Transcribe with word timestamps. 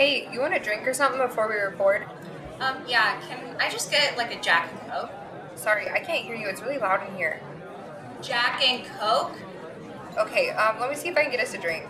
Hey, 0.00 0.26
you 0.32 0.40
want 0.40 0.54
a 0.54 0.58
drink 0.58 0.88
or 0.88 0.94
something 0.94 1.20
before 1.20 1.46
we 1.46 1.56
record? 1.56 2.06
Um, 2.58 2.78
yeah, 2.88 3.20
can 3.28 3.54
I 3.60 3.68
just 3.68 3.90
get 3.90 4.16
like 4.16 4.34
a 4.34 4.40
Jack 4.40 4.72
and 4.72 4.90
Coke? 4.90 5.10
Sorry, 5.56 5.90
I 5.90 5.98
can't 5.98 6.24
hear 6.24 6.34
you. 6.34 6.48
It's 6.48 6.62
really 6.62 6.78
loud 6.78 7.06
in 7.06 7.14
here. 7.16 7.38
Jack 8.22 8.62
and 8.66 8.82
Coke? 8.98 9.36
Okay, 10.16 10.52
um, 10.52 10.80
let 10.80 10.88
me 10.88 10.96
see 10.96 11.10
if 11.10 11.18
I 11.18 11.24
can 11.24 11.30
get 11.30 11.40
us 11.40 11.52
a 11.52 11.58
drink. 11.58 11.84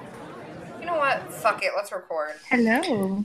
You 0.80 0.86
know 0.86 0.96
what? 0.96 1.32
Fuck 1.32 1.62
it. 1.62 1.70
Let's 1.76 1.92
record. 1.92 2.32
Hello. 2.48 3.24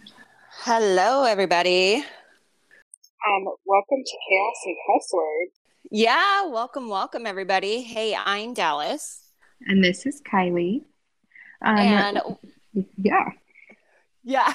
Hello, 0.60 1.24
everybody. 1.24 1.96
Um, 1.96 3.44
welcome 3.66 4.04
to 4.06 4.18
Chaos 4.30 4.56
and 4.68 4.76
Cuss 4.86 5.10
Words. 5.12 5.52
Yeah, 5.90 6.46
welcome, 6.46 6.90
welcome, 6.90 7.26
everybody. 7.26 7.82
Hey, 7.82 8.16
I'm 8.16 8.54
Dallas. 8.54 9.32
And 9.62 9.84
this 9.84 10.06
is 10.06 10.22
Kylie. 10.32 10.84
Um, 11.64 11.76
and 11.76 12.22
yeah. 12.98 13.30
Yeah. 14.26 14.54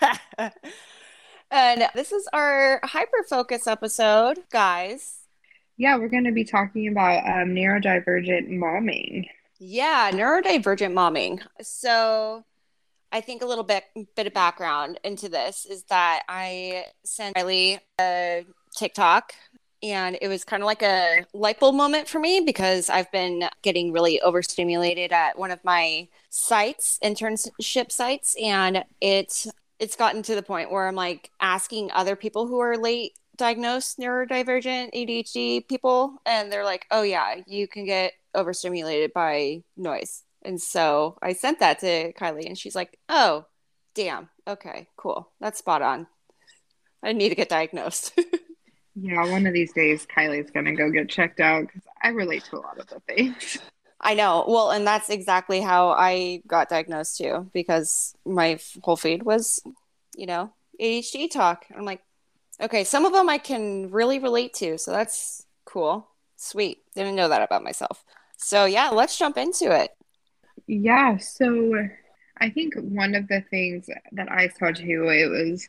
and 1.50 1.88
this 1.94 2.12
is 2.12 2.28
our 2.32 2.80
hyper 2.82 3.24
focus 3.28 3.66
episode, 3.66 4.40
guys. 4.50 5.20
Yeah, 5.76 5.96
we're 5.96 6.08
going 6.08 6.24
to 6.24 6.32
be 6.32 6.44
talking 6.44 6.88
about 6.88 7.24
um, 7.24 7.50
neurodivergent 7.50 8.50
momming. 8.50 9.26
Yeah, 9.58 10.10
neurodivergent 10.12 10.92
momming. 10.92 11.42
So, 11.62 12.44
I 13.12 13.20
think 13.20 13.42
a 13.42 13.46
little 13.46 13.64
bit 13.64 13.84
bit 14.16 14.26
of 14.26 14.34
background 14.34 14.98
into 15.04 15.28
this 15.28 15.64
is 15.64 15.84
that 15.84 16.24
I 16.28 16.86
sent 17.04 17.36
Kylie 17.36 17.78
a 18.00 18.44
TikTok 18.76 19.32
and 19.84 20.16
it 20.22 20.28
was 20.28 20.44
kind 20.44 20.62
of 20.62 20.66
like 20.66 20.82
a 20.82 21.26
light 21.34 21.60
bulb 21.60 21.74
moment 21.74 22.08
for 22.08 22.18
me 22.18 22.40
because 22.40 22.88
I've 22.88 23.12
been 23.12 23.44
getting 23.62 23.92
really 23.92 24.20
overstimulated 24.22 25.12
at 25.12 25.38
one 25.38 25.50
of 25.50 25.62
my 25.62 26.08
sites, 26.30 26.98
internship 27.04 27.92
sites, 27.92 28.34
and 28.42 28.84
it's 29.00 29.46
it's 29.78 29.96
gotten 29.96 30.22
to 30.22 30.34
the 30.34 30.42
point 30.42 30.70
where 30.70 30.88
I'm 30.88 30.94
like 30.94 31.30
asking 31.40 31.90
other 31.92 32.16
people 32.16 32.46
who 32.46 32.60
are 32.60 32.78
late 32.78 33.12
diagnosed 33.36 33.98
neurodivergent 33.98 34.94
ADHD 34.94 35.68
people, 35.68 36.16
and 36.24 36.50
they're 36.50 36.64
like, 36.64 36.86
"Oh 36.90 37.02
yeah, 37.02 37.36
you 37.46 37.68
can 37.68 37.84
get 37.84 38.14
overstimulated 38.34 39.12
by 39.12 39.62
noise." 39.76 40.22
And 40.42 40.60
so 40.60 41.18
I 41.22 41.34
sent 41.34 41.60
that 41.60 41.80
to 41.80 42.12
Kylie, 42.14 42.46
and 42.46 42.58
she's 42.58 42.74
like, 42.74 42.98
"Oh, 43.10 43.46
damn. 43.94 44.30
Okay, 44.48 44.88
cool. 44.96 45.30
That's 45.40 45.58
spot 45.58 45.82
on. 45.82 46.06
I 47.02 47.12
need 47.12 47.28
to 47.30 47.34
get 47.34 47.48
diagnosed." 47.50 48.18
yeah, 48.96 49.28
one 49.30 49.46
of 49.46 49.52
these 49.52 49.72
days, 49.72 50.06
Kylie's 50.06 50.50
going 50.50 50.66
to 50.66 50.72
go 50.72 50.90
get 50.90 51.08
checked 51.08 51.40
out 51.40 51.66
because 51.66 51.82
I 52.02 52.08
relate 52.08 52.44
to 52.50 52.56
a 52.56 52.58
lot 52.58 52.78
of 52.78 52.86
the 52.86 53.00
things. 53.00 53.58
I 54.00 54.14
know. 54.14 54.44
Well, 54.46 54.70
and 54.70 54.86
that's 54.86 55.08
exactly 55.08 55.60
how 55.60 55.90
I 55.90 56.42
got 56.46 56.68
diagnosed 56.68 57.16
too, 57.16 57.50
because 57.52 58.14
my 58.24 58.58
whole 58.82 58.96
feed 58.96 59.22
was, 59.22 59.62
you 60.16 60.26
know, 60.26 60.52
ADHD 60.80 61.30
talk. 61.30 61.64
I'm 61.74 61.84
like, 61.84 62.02
okay, 62.60 62.84
some 62.84 63.06
of 63.06 63.12
them 63.12 63.28
I 63.28 63.38
can 63.38 63.90
really 63.90 64.18
relate 64.18 64.54
to. 64.54 64.78
So 64.78 64.90
that's 64.90 65.46
cool. 65.64 66.06
Sweet. 66.36 66.78
Didn't 66.94 67.16
know 67.16 67.28
that 67.28 67.42
about 67.42 67.64
myself. 67.64 68.04
So 68.36 68.66
yeah, 68.66 68.90
let's 68.90 69.18
jump 69.18 69.38
into 69.38 69.74
it. 69.74 69.90
Yeah. 70.66 71.16
So 71.16 71.88
I 72.38 72.50
think 72.50 72.74
one 72.74 73.14
of 73.14 73.26
the 73.26 73.42
things 73.50 73.88
that 74.12 74.30
I 74.30 74.48
saw 74.48 74.70
too, 74.70 75.08
it 75.08 75.30
was, 75.30 75.66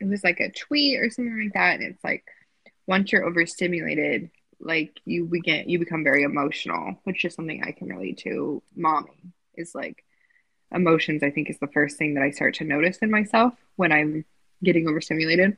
it 0.00 0.06
was 0.06 0.24
like 0.24 0.40
a 0.40 0.50
tweet 0.50 0.98
or 0.98 1.10
something 1.10 1.38
like 1.38 1.52
that. 1.52 1.80
And 1.80 1.84
it's 1.84 2.02
like, 2.02 2.24
once 2.86 3.12
you're 3.12 3.24
overstimulated, 3.24 4.30
like 4.60 4.98
you 5.04 5.24
begin 5.24 5.68
you 5.68 5.78
become 5.78 6.04
very 6.04 6.22
emotional, 6.22 6.98
which 7.04 7.24
is 7.24 7.34
something 7.34 7.62
I 7.62 7.72
can 7.72 7.88
relate 7.88 8.18
to. 8.18 8.62
Mommy 8.74 9.32
is 9.54 9.74
like 9.74 10.04
emotions. 10.72 11.22
I 11.22 11.30
think 11.30 11.50
is 11.50 11.58
the 11.58 11.68
first 11.68 11.96
thing 11.96 12.14
that 12.14 12.22
I 12.22 12.30
start 12.30 12.54
to 12.54 12.64
notice 12.64 12.98
in 12.98 13.10
myself 13.10 13.54
when 13.76 13.92
I'm 13.92 14.24
getting 14.62 14.88
overstimulated, 14.88 15.56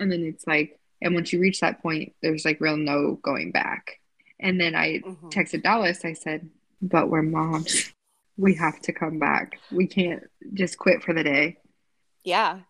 and 0.00 0.10
then 0.10 0.24
it's 0.24 0.46
like, 0.46 0.78
and 1.00 1.14
once 1.14 1.32
you 1.32 1.40
reach 1.40 1.60
that 1.60 1.82
point, 1.82 2.14
there's 2.22 2.44
like 2.44 2.60
real 2.60 2.76
no 2.76 3.18
going 3.22 3.52
back. 3.52 4.00
And 4.40 4.60
then 4.60 4.74
I 4.74 4.98
mm-hmm. 4.98 5.28
texted 5.28 5.62
Dallas. 5.62 6.04
I 6.04 6.14
said, 6.14 6.48
"But 6.80 7.08
we're 7.08 7.22
moms. 7.22 7.92
We 8.36 8.54
have 8.54 8.80
to 8.82 8.92
come 8.92 9.18
back. 9.18 9.58
We 9.70 9.86
can't 9.86 10.24
just 10.54 10.78
quit 10.78 11.02
for 11.02 11.12
the 11.12 11.22
day." 11.22 11.58
Yeah, 12.24 12.60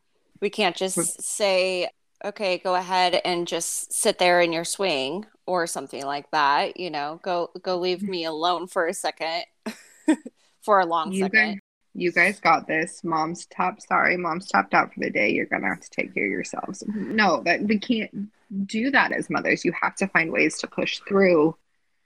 we 0.40 0.50
can't 0.50 0.76
just 0.76 1.22
say 1.22 1.88
okay, 2.24 2.58
go 2.58 2.74
ahead 2.74 3.20
and 3.24 3.46
just 3.46 3.92
sit 3.92 4.18
there 4.18 4.40
in 4.40 4.52
your 4.52 4.64
swing 4.64 5.26
or 5.46 5.66
something 5.66 6.04
like 6.04 6.30
that. 6.30 6.78
You 6.78 6.90
know, 6.90 7.20
go 7.22 7.50
go 7.62 7.78
leave 7.78 8.02
me 8.02 8.24
alone 8.26 8.66
for 8.66 8.86
a 8.86 8.94
second, 8.94 9.44
for 10.62 10.80
a 10.80 10.86
long 10.86 11.12
you 11.12 11.24
second. 11.24 11.52
Guys, 11.52 11.58
you 11.94 12.12
guys 12.12 12.40
got 12.40 12.66
this. 12.66 13.04
Mom's 13.04 13.46
top. 13.46 13.80
Sorry, 13.80 14.16
mom's 14.16 14.48
topped 14.48 14.74
out 14.74 14.92
for 14.92 15.00
the 15.00 15.10
day. 15.10 15.30
You're 15.30 15.46
gonna 15.46 15.68
have 15.68 15.80
to 15.80 15.90
take 15.90 16.14
care 16.14 16.24
of 16.24 16.30
yourselves. 16.30 16.84
No, 16.86 17.42
that 17.44 17.62
we 17.62 17.78
can't 17.78 18.30
do 18.66 18.90
that 18.90 19.12
as 19.12 19.30
mothers. 19.30 19.64
You 19.64 19.72
have 19.80 19.96
to 19.96 20.08
find 20.08 20.32
ways 20.32 20.58
to 20.58 20.66
push 20.66 21.00
through. 21.08 21.56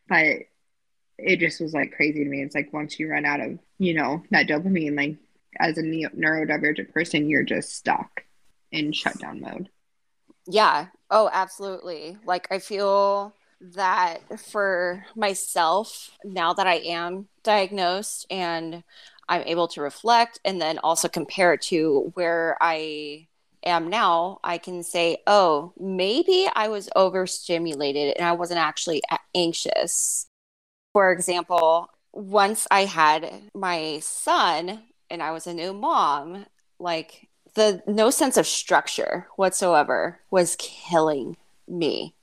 But 0.08 0.46
it 1.18 1.40
just 1.40 1.60
was 1.60 1.72
like 1.72 1.92
crazy 1.92 2.22
to 2.22 2.30
me. 2.30 2.42
It's 2.42 2.54
like 2.54 2.72
once 2.72 2.98
you 2.98 3.08
run 3.08 3.24
out 3.24 3.40
of, 3.40 3.58
you 3.78 3.94
know, 3.94 4.22
that 4.30 4.46
dopamine, 4.46 4.96
like 4.96 5.16
as 5.58 5.78
a 5.78 5.82
neurodivergent 5.82 6.92
person, 6.92 7.28
you're 7.28 7.42
just 7.42 7.74
stuck 7.74 8.24
in 8.70 8.92
shutdown 8.92 9.40
mode. 9.40 9.68
Yeah. 10.46 10.88
Oh, 11.10 11.30
absolutely. 11.32 12.18
Like 12.24 12.48
I 12.50 12.58
feel 12.58 13.34
that 13.60 14.20
for 14.40 15.04
myself, 15.14 16.10
now 16.24 16.52
that 16.54 16.66
I 16.66 16.74
am 16.76 17.28
diagnosed 17.42 18.26
and 18.30 18.84
I'm 19.28 19.42
able 19.42 19.68
to 19.68 19.80
reflect 19.80 20.40
and 20.44 20.60
then 20.60 20.78
also 20.78 21.08
compare 21.08 21.56
to 21.56 22.12
where 22.14 22.56
I 22.60 23.28
am 23.64 23.88
now, 23.88 24.38
I 24.44 24.58
can 24.58 24.82
say, 24.82 25.18
oh, 25.26 25.72
maybe 25.78 26.48
I 26.54 26.68
was 26.68 26.88
overstimulated 26.94 28.16
and 28.16 28.26
I 28.26 28.32
wasn't 28.32 28.60
actually 28.60 29.02
anxious. 29.34 30.26
For 30.92 31.12
example, 31.12 31.88
once 32.12 32.66
I 32.70 32.84
had 32.86 33.50
my 33.54 33.98
son 34.00 34.84
and 35.10 35.22
I 35.22 35.32
was 35.32 35.46
a 35.46 35.54
new 35.54 35.72
mom, 35.74 36.46
like 36.78 37.25
the 37.56 37.82
no 37.86 38.10
sense 38.10 38.36
of 38.36 38.46
structure 38.46 39.26
whatsoever 39.36 40.20
was 40.30 40.56
killing 40.60 41.36
me 41.66 42.14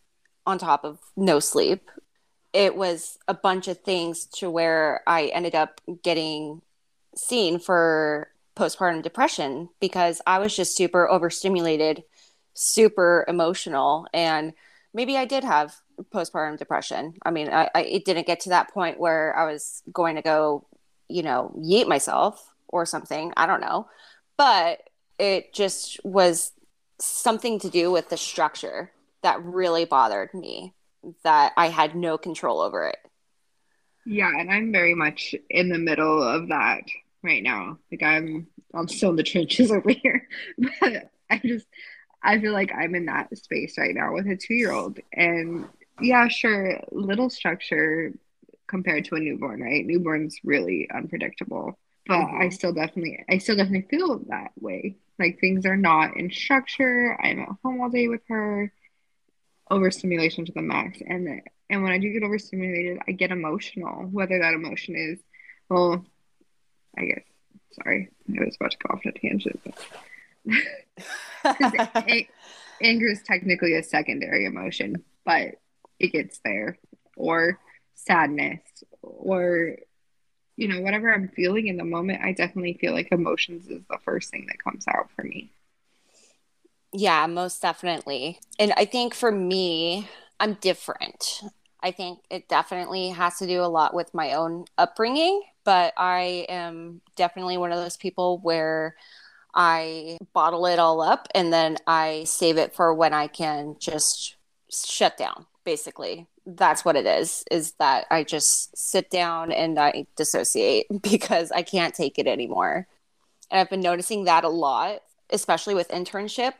on 0.45 0.57
top 0.57 0.85
of 0.85 0.99
no 1.17 1.39
sleep. 1.39 1.89
It 2.53 2.75
was 2.75 3.17
a 3.27 3.33
bunch 3.33 3.67
of 3.67 3.79
things 3.79 4.25
to 4.38 4.49
where 4.49 5.01
i 5.07 5.25
ended 5.25 5.55
up 5.55 5.81
getting 6.03 6.61
seen 7.16 7.59
for 7.59 8.29
postpartum 8.55 9.01
depression 9.01 9.69
because 9.79 10.22
i 10.27 10.38
was 10.38 10.55
just 10.55 10.77
super 10.77 11.09
overstimulated 11.09 12.03
super 12.53 13.25
emotional 13.27 14.07
and 14.13 14.53
maybe 14.93 15.17
i 15.17 15.25
did 15.25 15.43
have 15.43 15.75
postpartum 16.11 16.57
depression. 16.57 17.16
I 17.25 17.31
mean 17.31 17.49
I, 17.49 17.69
I, 17.73 17.81
it 17.81 18.05
didn't 18.05 18.27
get 18.27 18.41
to 18.41 18.49
that 18.49 18.72
point 18.72 18.99
where 18.99 19.35
i 19.35 19.51
was 19.51 19.81
going 19.91 20.16
to 20.16 20.22
go 20.22 20.67
you 21.07 21.23
know 21.23 21.51
yeet 21.57 21.88
myself 21.88 22.53
or 22.67 22.85
something. 22.85 23.31
I 23.38 23.45
don't 23.45 23.61
know. 23.61 23.88
But 24.38 24.81
it 25.23 25.53
just 25.53 26.03
was 26.03 26.51
something 27.00 27.57
to 27.57 27.69
do 27.69 27.89
with 27.89 28.09
the 28.09 28.17
structure 28.17 28.91
that 29.22 29.41
really 29.41 29.85
bothered 29.85 30.34
me 30.34 30.73
that 31.23 31.53
I 31.56 31.67
had 31.67 31.95
no 31.95 32.17
control 32.17 32.59
over 32.59 32.88
it. 32.88 32.97
Yeah, 34.06 34.29
and 34.38 34.51
I'm 34.51 34.73
very 34.73 34.95
much 34.95 35.34
in 35.50 35.69
the 35.69 35.78
middle 35.78 36.22
of 36.22 36.50
that 36.50 36.81
right 37.23 37.41
now. 37.41 37.78
Like 37.89 38.03
I'm 38.03 38.47
I'm 38.73 38.89
still 38.89 39.11
in 39.11 39.16
the 39.16 39.23
trenches 39.23 39.72
over 39.72 39.91
here. 39.91 40.28
But 40.57 41.09
I 41.29 41.38
just 41.38 41.67
I 42.22 42.38
feel 42.40 42.51
like 42.51 42.73
I'm 42.75 42.94
in 42.94 43.05
that 43.05 43.35
space 43.38 43.78
right 43.78 43.95
now 43.95 44.13
with 44.13 44.28
a 44.28 44.35
2-year-old 44.35 45.00
and 45.13 45.69
yeah, 46.01 46.28
sure, 46.28 46.81
little 46.91 47.29
structure 47.29 48.11
compared 48.67 49.05
to 49.05 49.16
a 49.16 49.19
newborn, 49.19 49.61
right? 49.61 49.85
Newborn's 49.85 50.38
really 50.44 50.90
unpredictable. 50.94 51.79
But 52.07 52.16
mm-hmm. 52.16 52.41
I 52.41 52.50
still 52.50 52.73
definitely 52.73 53.23
I 53.29 53.38
still 53.38 53.55
definitely 53.55 53.87
feel 53.90 54.20
that 54.28 54.52
way 54.59 54.97
like 55.19 55.39
things 55.39 55.65
are 55.65 55.77
not 55.77 56.17
in 56.17 56.31
structure. 56.31 57.17
I'm 57.21 57.39
at 57.39 57.49
home 57.63 57.81
all 57.81 57.89
day 57.89 58.07
with 58.07 58.21
her. 58.29 58.71
Overstimulation 59.69 60.45
to 60.45 60.51
the 60.51 60.61
max. 60.61 60.99
And 61.05 61.41
and 61.69 61.83
when 61.83 61.91
I 61.91 61.97
do 61.97 62.11
get 62.11 62.23
overstimulated, 62.23 62.99
I 63.07 63.11
get 63.13 63.31
emotional. 63.31 64.03
Whether 64.11 64.39
that 64.39 64.53
emotion 64.53 64.95
is, 64.95 65.19
well, 65.69 66.05
I 66.97 67.05
guess. 67.05 67.23
Sorry, 67.71 68.09
I 68.29 68.43
was 68.43 68.55
about 68.55 68.71
to 68.71 68.77
go 68.77 68.93
off 68.93 69.01
on 69.03 69.13
a 69.15 69.19
tangent. 69.19 69.59
But 69.65 69.87
anger 72.81 73.07
is 73.07 73.23
technically 73.23 73.73
a 73.73 73.81
secondary 73.81 74.45
emotion, 74.45 75.03
but 75.25 75.55
it 75.99 76.11
gets 76.11 76.39
there. 76.45 76.77
Or 77.15 77.59
sadness, 77.95 78.61
or 79.01 79.77
you 80.55 80.67
know, 80.67 80.82
whatever 80.82 81.14
I'm 81.14 81.29
feeling 81.29 81.67
in 81.67 81.78
the 81.78 81.84
moment, 81.84 82.22
I 82.23 82.34
definitely 82.34 82.73
feel 82.73 82.94
like 82.94 83.11
emotions 83.11 83.67
is 83.67 83.82
the 83.90 83.97
first 84.00 84.29
thing 84.29 84.46
that 84.47 84.64
comes 84.64 84.85
out 84.88 85.09
for 85.16 85.23
me. 85.23 85.52
Yeah, 86.94 87.26
most 87.26 87.61
definitely. 87.61 88.40
And 88.59 88.72
I 88.78 88.85
think 88.85 89.16
for 89.16 89.32
me, 89.32 90.08
I'm 90.40 90.53
different. 90.55 91.41
I 91.82 91.91
think 91.91 92.20
it 92.29 92.47
definitely 92.47 93.09
has 93.09 93.38
to 93.40 93.47
do 93.47 93.61
a 93.61 93.66
lot 93.66 93.94
with 93.94 94.14
my 94.14 94.34
own 94.34 94.66
upbringing, 94.78 95.41
but 95.64 95.94
I 95.97 96.46
am 96.50 97.02
definitely 97.16 97.58
one 97.58 97.72
of 97.72 97.79
those 97.79 97.97
people 97.97 98.38
where 98.40 98.96
I 99.53 100.17
bottle 100.34 100.66
it 100.66 100.79
all 100.79 101.02
up 101.02 101.28
and 101.35 101.52
then 101.52 101.78
I 101.85 102.23
save 102.26 102.58
it 102.58 102.73
for 102.73 102.94
when 102.94 103.14
I 103.14 103.28
can 103.28 103.76
just 103.79 104.35
shut 104.72 105.17
down, 105.17 105.46
basically. 105.63 106.27
That's 106.45 106.83
what 106.83 106.95
it 106.95 107.05
is, 107.05 107.43
is 107.51 107.73
that 107.73 108.05
I 108.11 108.23
just 108.23 108.77
sit 108.77 109.09
down 109.09 109.51
and 109.51 109.79
I 109.79 110.07
dissociate 110.15 110.87
because 111.01 111.51
I 111.51 111.63
can't 111.63 111.93
take 111.93 112.19
it 112.19 112.27
anymore. 112.27 112.87
And 113.49 113.59
I've 113.59 113.69
been 113.69 113.81
noticing 113.81 114.25
that 114.25 114.43
a 114.43 114.49
lot, 114.49 115.01
especially 115.29 115.75
with 115.75 115.89
internship. 115.89 116.53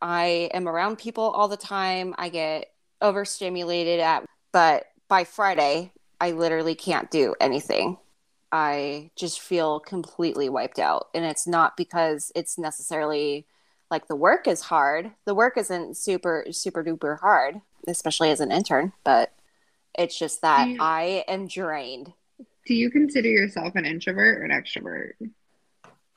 I 0.00 0.50
am 0.54 0.68
around 0.68 0.98
people 0.98 1.24
all 1.24 1.48
the 1.48 1.56
time. 1.56 2.14
I 2.18 2.28
get 2.28 2.70
overstimulated 3.00 4.00
at, 4.00 4.24
but 4.52 4.86
by 5.08 5.24
Friday, 5.24 5.92
I 6.20 6.32
literally 6.32 6.74
can't 6.74 7.10
do 7.10 7.34
anything. 7.40 7.98
I 8.50 9.10
just 9.16 9.40
feel 9.40 9.80
completely 9.80 10.48
wiped 10.48 10.78
out. 10.78 11.08
And 11.14 11.24
it's 11.24 11.46
not 11.46 11.76
because 11.76 12.32
it's 12.34 12.58
necessarily 12.58 13.46
like 13.90 14.08
the 14.08 14.16
work 14.16 14.46
is 14.46 14.62
hard. 14.62 15.12
The 15.24 15.34
work 15.34 15.56
isn't 15.56 15.96
super, 15.96 16.44
super 16.50 16.84
duper 16.84 17.20
hard, 17.20 17.60
especially 17.86 18.30
as 18.30 18.40
an 18.40 18.52
intern, 18.52 18.92
but 19.04 19.32
it's 19.98 20.18
just 20.18 20.42
that 20.42 20.68
you, 20.68 20.78
I 20.80 21.24
am 21.28 21.46
drained. 21.46 22.12
Do 22.66 22.74
you 22.74 22.90
consider 22.90 23.28
yourself 23.28 23.74
an 23.74 23.84
introvert 23.84 24.38
or 24.38 24.44
an 24.44 24.50
extrovert? 24.50 25.12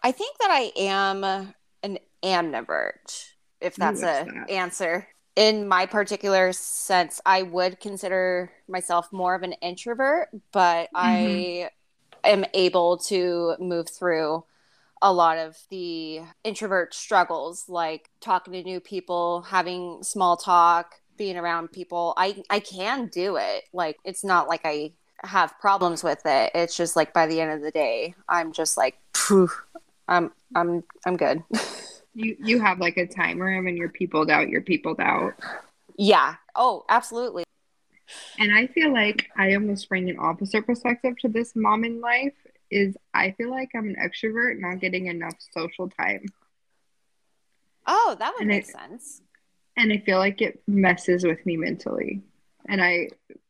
I 0.04 0.12
think 0.12 0.38
that 0.40 0.50
I 0.52 0.72
am 0.78 1.24
an 1.84 2.00
ambivert, 2.24 3.30
if 3.60 3.76
that's 3.76 4.02
a 4.02 4.26
that? 4.26 4.50
answer. 4.50 5.08
In 5.36 5.68
my 5.68 5.86
particular 5.86 6.52
sense, 6.52 7.22
I 7.26 7.44
would 7.44 7.80
consider 7.80 8.52
myself 8.68 9.12
more 9.14 9.34
of 9.34 9.44
an 9.44 9.54
introvert, 9.54 10.30
but 10.52 10.90
mm-hmm. 10.94 10.96
I 10.96 11.70
am 12.24 12.46
able 12.54 12.98
to 12.98 13.56
move 13.60 13.90
through 13.90 14.44
a 15.02 15.12
lot 15.12 15.38
of 15.38 15.58
the 15.70 16.22
introvert 16.44 16.94
struggles 16.94 17.68
like 17.68 18.10
talking 18.20 18.54
to 18.54 18.62
new 18.62 18.80
people 18.80 19.42
having 19.42 20.04
small 20.04 20.38
talk 20.38 20.96
being 21.22 21.38
around 21.38 21.72
people 21.72 22.16
i 22.18 22.36
i 22.50 22.60
can 22.60 23.06
do 23.06 23.36
it. 23.36 23.66
Like 23.74 23.98
it's 24.04 24.24
not 24.24 24.48
like 24.48 24.62
i 24.66 24.92
have 25.24 25.54
problems 25.60 26.04
with 26.04 26.26
it. 26.26 26.52
It's 26.56 26.76
just 26.76 26.96
like 26.96 27.14
by 27.14 27.28
the 27.28 27.40
end 27.40 27.52
of 27.52 27.62
the 27.62 27.70
day 27.70 28.16
i'm 28.28 28.52
just 28.54 28.76
like 28.76 28.98
i'm 30.08 30.32
i'm 30.56 30.84
i'm 31.06 31.18
good. 31.18 31.44
You 32.14 32.36
you 32.44 32.60
have 32.60 32.80
like 32.80 32.98
a 32.98 33.08
timer 33.08 33.48
and 33.48 33.64
when 33.64 33.78
you're 33.78 33.88
peopled 33.88 34.30
out 34.30 34.50
you're 34.50 34.68
peopled 34.74 35.00
out 35.00 35.34
yeah. 35.98 36.36
Oh 36.56 36.84
absolutely. 36.90 37.44
And 38.40 38.54
I 38.54 38.68
feel 38.68 38.92
like 38.92 39.30
I 39.38 39.54
almost 39.54 39.88
bring 39.88 40.10
an 40.10 40.18
opposite 40.20 40.66
perspective 40.66 41.18
to 41.20 41.30
this 41.30 41.54
mom 41.56 41.84
in 41.84 42.02
life 42.02 42.34
is 42.72 42.98
I 43.14 43.32
feel 43.32 43.52
like 43.52 43.70
I'm 43.76 43.88
an 43.88 43.96
extrovert 43.96 44.60
not 44.60 44.82
getting 44.82 45.06
enough 45.06 45.36
social 45.54 45.90
time. 45.90 46.26
Oh, 47.86 48.16
that 48.20 48.34
would 48.34 48.42
and 48.42 48.50
make 48.50 48.64
it, 48.64 48.72
sense. 48.72 49.22
And 49.82 49.92
I 49.92 49.98
feel 49.98 50.20
like 50.20 50.42
it 50.42 50.62
messes 50.68 51.24
with 51.24 51.46
me 51.46 51.58
mentally. 51.58 52.22
And 52.68 52.82
I 52.82 53.10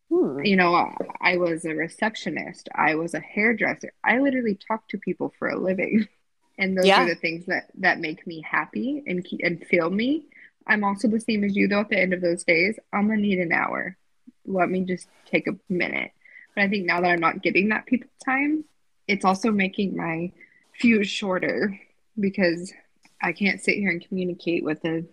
hmm. 0.10 0.44
you 0.44 0.56
know, 0.56 0.95
I 1.19 1.38
was 1.38 1.66
a 1.66 1.75
receptionist, 1.75 2.69
I 2.74 2.95
was 2.95 3.13
a 3.13 3.19
hairdresser. 3.19 3.94
I 4.04 4.19
literally 4.19 4.56
talk 4.56 4.88
to 4.89 4.98
people 4.98 5.33
for 5.38 5.50
a 5.50 5.60
living. 5.60 6.07
And 6.60 6.78
those 6.78 6.86
yeah. 6.86 7.01
are 7.01 7.07
the 7.07 7.16
things 7.16 7.48
that 7.48 7.72
that 7.80 8.00
make 8.00 8.28
me 8.28 8.44
happy 8.48 9.01
and 9.07 9.25
and 9.42 9.66
feel 9.66 9.89
me. 9.89 10.25
I'm 10.68 10.83
also 10.83 11.07
the 11.07 11.19
same 11.19 11.44
as 11.44 11.56
you 11.56 11.68
though 11.68 11.80
at 11.80 11.89
the 11.89 11.98
end 11.98 12.13
of 12.13 12.22
those 12.22 12.44
days, 12.44 12.78
I'm 12.94 13.07
going 13.07 13.18
to 13.18 13.24
need 13.24 13.39
an 13.39 13.51
hour 13.51 13.98
let 14.45 14.69
me 14.69 14.81
just 14.81 15.07
take 15.25 15.48
a 15.48 15.57
minute. 15.69 16.12
But 16.56 16.63
I 16.63 16.68
think 16.68 16.86
now 16.86 17.01
that 17.01 17.10
I'm 17.10 17.19
not 17.19 17.42
getting 17.42 17.69
that 17.69 17.86
people 17.86 18.10
time, 18.24 18.66
it's 19.07 19.25
also 19.25 19.51
making 19.51 19.95
my 19.95 20.31
fuse 20.74 21.07
shorter 21.07 21.80
because 22.19 22.74
I 23.22 23.33
can't 23.33 23.62
sit 23.62 23.75
here 23.75 23.89
and 23.89 24.06
communicate 24.06 24.63
with 24.63 24.81
the 24.81 25.06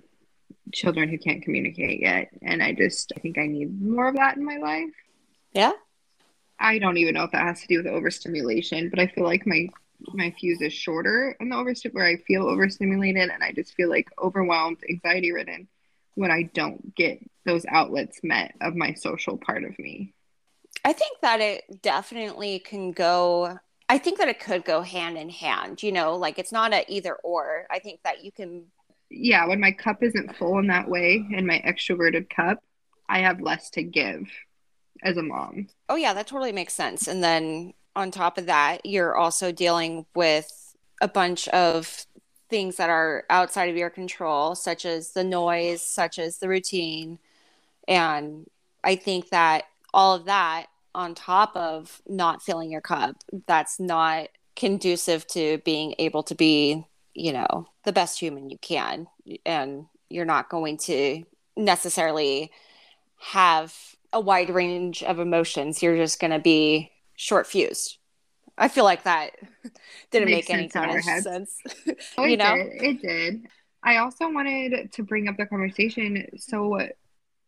children 0.73 1.09
who 1.09 1.19
can't 1.19 1.43
communicate 1.43 2.01
yet. 2.01 2.31
And 2.43 2.63
I 2.63 2.73
just, 2.73 3.13
I 3.17 3.21
think 3.21 3.39
I 3.39 3.47
need 3.47 3.81
more 3.81 4.09
of 4.09 4.17
that 4.17 4.37
in 4.37 4.45
my 4.45 4.57
life. 4.57 4.95
Yeah. 5.53 5.73
I 6.59 6.79
don't 6.79 6.97
even 6.97 7.15
know 7.15 7.25
if 7.25 7.33
that 7.33 7.47
has 7.47 7.61
to 7.61 7.67
do 7.67 7.79
with 7.79 7.87
overstimulation, 7.87 8.91
but 8.91 8.99
I 8.99 9.07
feel 9.07 9.25
like 9.25 9.47
my 9.47 9.69
my 10.13 10.31
fuse 10.39 10.61
is 10.61 10.73
shorter 10.73 11.37
in 11.41 11.49
the 11.49 11.57
overstim 11.57 11.93
where 11.93 12.07
I 12.07 12.17
feel 12.19 12.49
overstimulated 12.49 13.31
and 13.31 13.43
I 13.43 13.51
just 13.51 13.75
feel 13.75 13.89
like 13.89 14.09
overwhelmed, 14.23 14.79
anxiety 14.89 15.33
ridden 15.33 15.67
when 16.15 16.31
I 16.31 16.45
don't 16.55 16.95
get 16.95 17.19
those 17.45 17.67
outlets 17.67 18.21
met 18.23 18.55
of 18.61 18.77
my 18.77 18.95
social 18.95 19.37
part 19.37 19.65
of 19.65 19.77
me. 19.79 20.15
I 20.85 20.93
think 20.93 21.19
that 21.23 21.41
it 21.41 21.83
definitely 21.83 22.61
can 22.61 22.93
go 22.93 23.59
I 23.89 23.99
think 23.99 24.19
that 24.19 24.29
it 24.29 24.39
could 24.39 24.65
go 24.65 24.83
hand 24.83 25.17
in 25.17 25.31
hand, 25.31 25.83
you 25.83 25.93
know, 25.93 26.17
like 26.17 26.39
it's 26.39 26.53
not 26.53 26.75
a 26.75 26.85
either 26.93 27.15
or. 27.25 27.67
I 27.71 27.79
think 27.79 28.03
that 28.05 28.23
you 28.23 28.31
can 28.31 28.67
Yeah, 29.11 29.47
when 29.47 29.61
my 29.61 29.73
cup 29.73 30.03
isn't 30.03 30.37
full 30.37 30.59
in 30.59 30.67
that 30.69 30.89
way 30.89 31.27
in 31.31 31.47
my 31.47 31.63
extroverted 31.67 32.29
cup, 32.29 32.63
I 33.09 33.21
have 33.21 33.41
less 33.41 33.71
to 33.71 33.83
give 33.83 34.29
as 35.03 35.17
a 35.17 35.23
mom. 35.23 35.69
Oh 35.89 35.97
yeah, 35.97 36.13
that 36.15 36.27
totally 36.27 36.53
makes 36.53 36.75
sense. 36.75 37.07
And 37.07 37.23
then 37.23 37.73
on 37.97 38.11
top 38.11 38.39
of 38.39 38.47
that, 38.47 38.85
you're 38.85 39.17
also 39.17 39.51
dealing 39.51 40.07
with 40.15 40.75
a 41.01 41.09
bunch 41.09 41.49
of 41.49 42.07
things 42.51 42.77
that 42.77 42.91
are 42.91 43.25
outside 43.31 43.69
of 43.71 43.77
your 43.77 43.91
control, 43.91 44.55
such 44.55 44.85
as 44.85 45.13
the 45.13 45.25
noise, 45.25 45.83
such 45.83 46.19
as 46.19 46.39
the 46.39 46.49
routine. 46.49 47.19
And 47.87 48.47
I 48.85 48.97
think 48.97 49.31
that 49.31 49.65
all 49.93 50.15
of 50.15 50.27
that 50.27 50.67
on 50.95 51.15
top 51.15 51.55
of 51.57 52.03
not 52.07 52.43
filling 52.43 52.71
your 52.71 52.81
cup, 52.81 53.17
that's 53.47 53.79
not 53.79 54.29
conducive 54.57 55.27
to 55.29 55.59
being 55.59 55.95
able 55.99 56.23
to 56.25 56.35
be, 56.35 56.85
you 57.19 57.33
know, 57.33 57.67
the 57.85 57.93
best 57.93 58.21
human 58.21 58.49
you 58.49 58.59
can. 58.59 59.09
And 59.45 59.87
you're 60.09 60.25
not 60.25 60.49
going 60.49 60.77
to 60.79 61.25
necessarily 61.57 62.53
have 63.19 63.75
a 64.13 64.21
wide 64.21 64.51
range 64.51 65.03
of 65.03 65.19
emotions. 65.19 65.83
You're 65.83 65.97
just 65.97 66.21
going 66.21 66.31
to 66.31 66.39
be 66.39 66.93
short 67.17 67.47
fused. 67.47 67.99
I 68.57 68.69
feel 68.69 68.85
like 68.85 69.03
that 69.03 69.33
didn't 70.11 70.31
make 70.31 70.49
any 70.49 70.69
kind 70.69 70.97
of 70.97 71.05
heads. 71.05 71.25
sense. 71.25 71.61
Oh, 72.17 72.25
you 72.25 72.37
know, 72.37 72.55
did. 72.55 72.83
it 72.83 73.03
did. 73.03 73.47
I 73.83 73.99
also 73.99 74.31
wanted 74.31 74.93
to 74.93 75.03
bring 75.03 75.29
up 75.29 75.37
the 75.37 75.47
conversation. 75.47 76.27
So, 76.39 76.81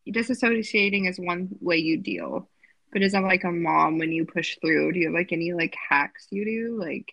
disassociating 0.08 1.08
is 1.08 1.18
one 1.18 1.48
way 1.60 1.76
you 1.76 1.96
deal, 1.96 2.48
but 2.92 3.02
is 3.02 3.12
that 3.12 3.22
like 3.22 3.44
a 3.44 3.50
mom 3.50 3.98
when 3.98 4.12
you 4.12 4.26
push 4.26 4.56
through? 4.60 4.92
Do 4.92 4.98
you 4.98 5.06
have 5.06 5.14
like 5.14 5.32
any 5.32 5.52
like 5.52 5.76
hacks 5.88 6.26
you 6.30 6.44
do? 6.44 6.80
Like, 6.80 7.12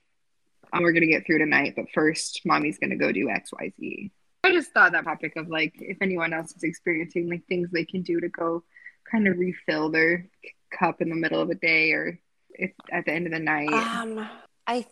oh, 0.74 0.81
we're 0.81 0.92
gonna 0.92 1.08
get 1.08 1.25
through 1.25 1.40
tonight, 1.40 1.74
but 1.75 1.86
first, 1.94 2.42
mommy's 2.46 2.78
gonna 2.78 2.96
go 2.96 3.12
do 3.12 3.30
X, 3.30 3.52
Y, 3.54 3.71
Z. 3.80 4.12
I 4.44 4.52
just 4.52 4.71
thought 4.71 4.94
that 4.94 5.04
topic 5.04 5.36
of 5.36 5.50
like 5.50 5.74
if 5.80 5.97
anyone 6.02 6.33
else 6.33 6.56
is 6.56 6.64
experiencing 6.64 7.30
like 7.30 7.45
things 7.47 7.69
they 7.71 7.86
can 7.86 8.02
do 8.02 8.19
to 8.21 8.30
go 8.30 8.64
kind 9.09 9.28
of 9.28 9.38
refill 9.38 9.90
their 9.90 10.28
cup 10.71 11.02
in 11.02 11.09
the 11.09 11.16
middle 11.16 11.42
of 11.42 11.50
a 11.50 11.56
day 11.56 11.92
or 11.92 12.19
if 12.52 12.71
at 12.92 13.06
the 13.06 13.12
end 13.12 13.28
of 13.28 13.33
the 13.33 13.40
night? 13.40 13.71
Um, 13.71 14.28
I, 14.66 14.86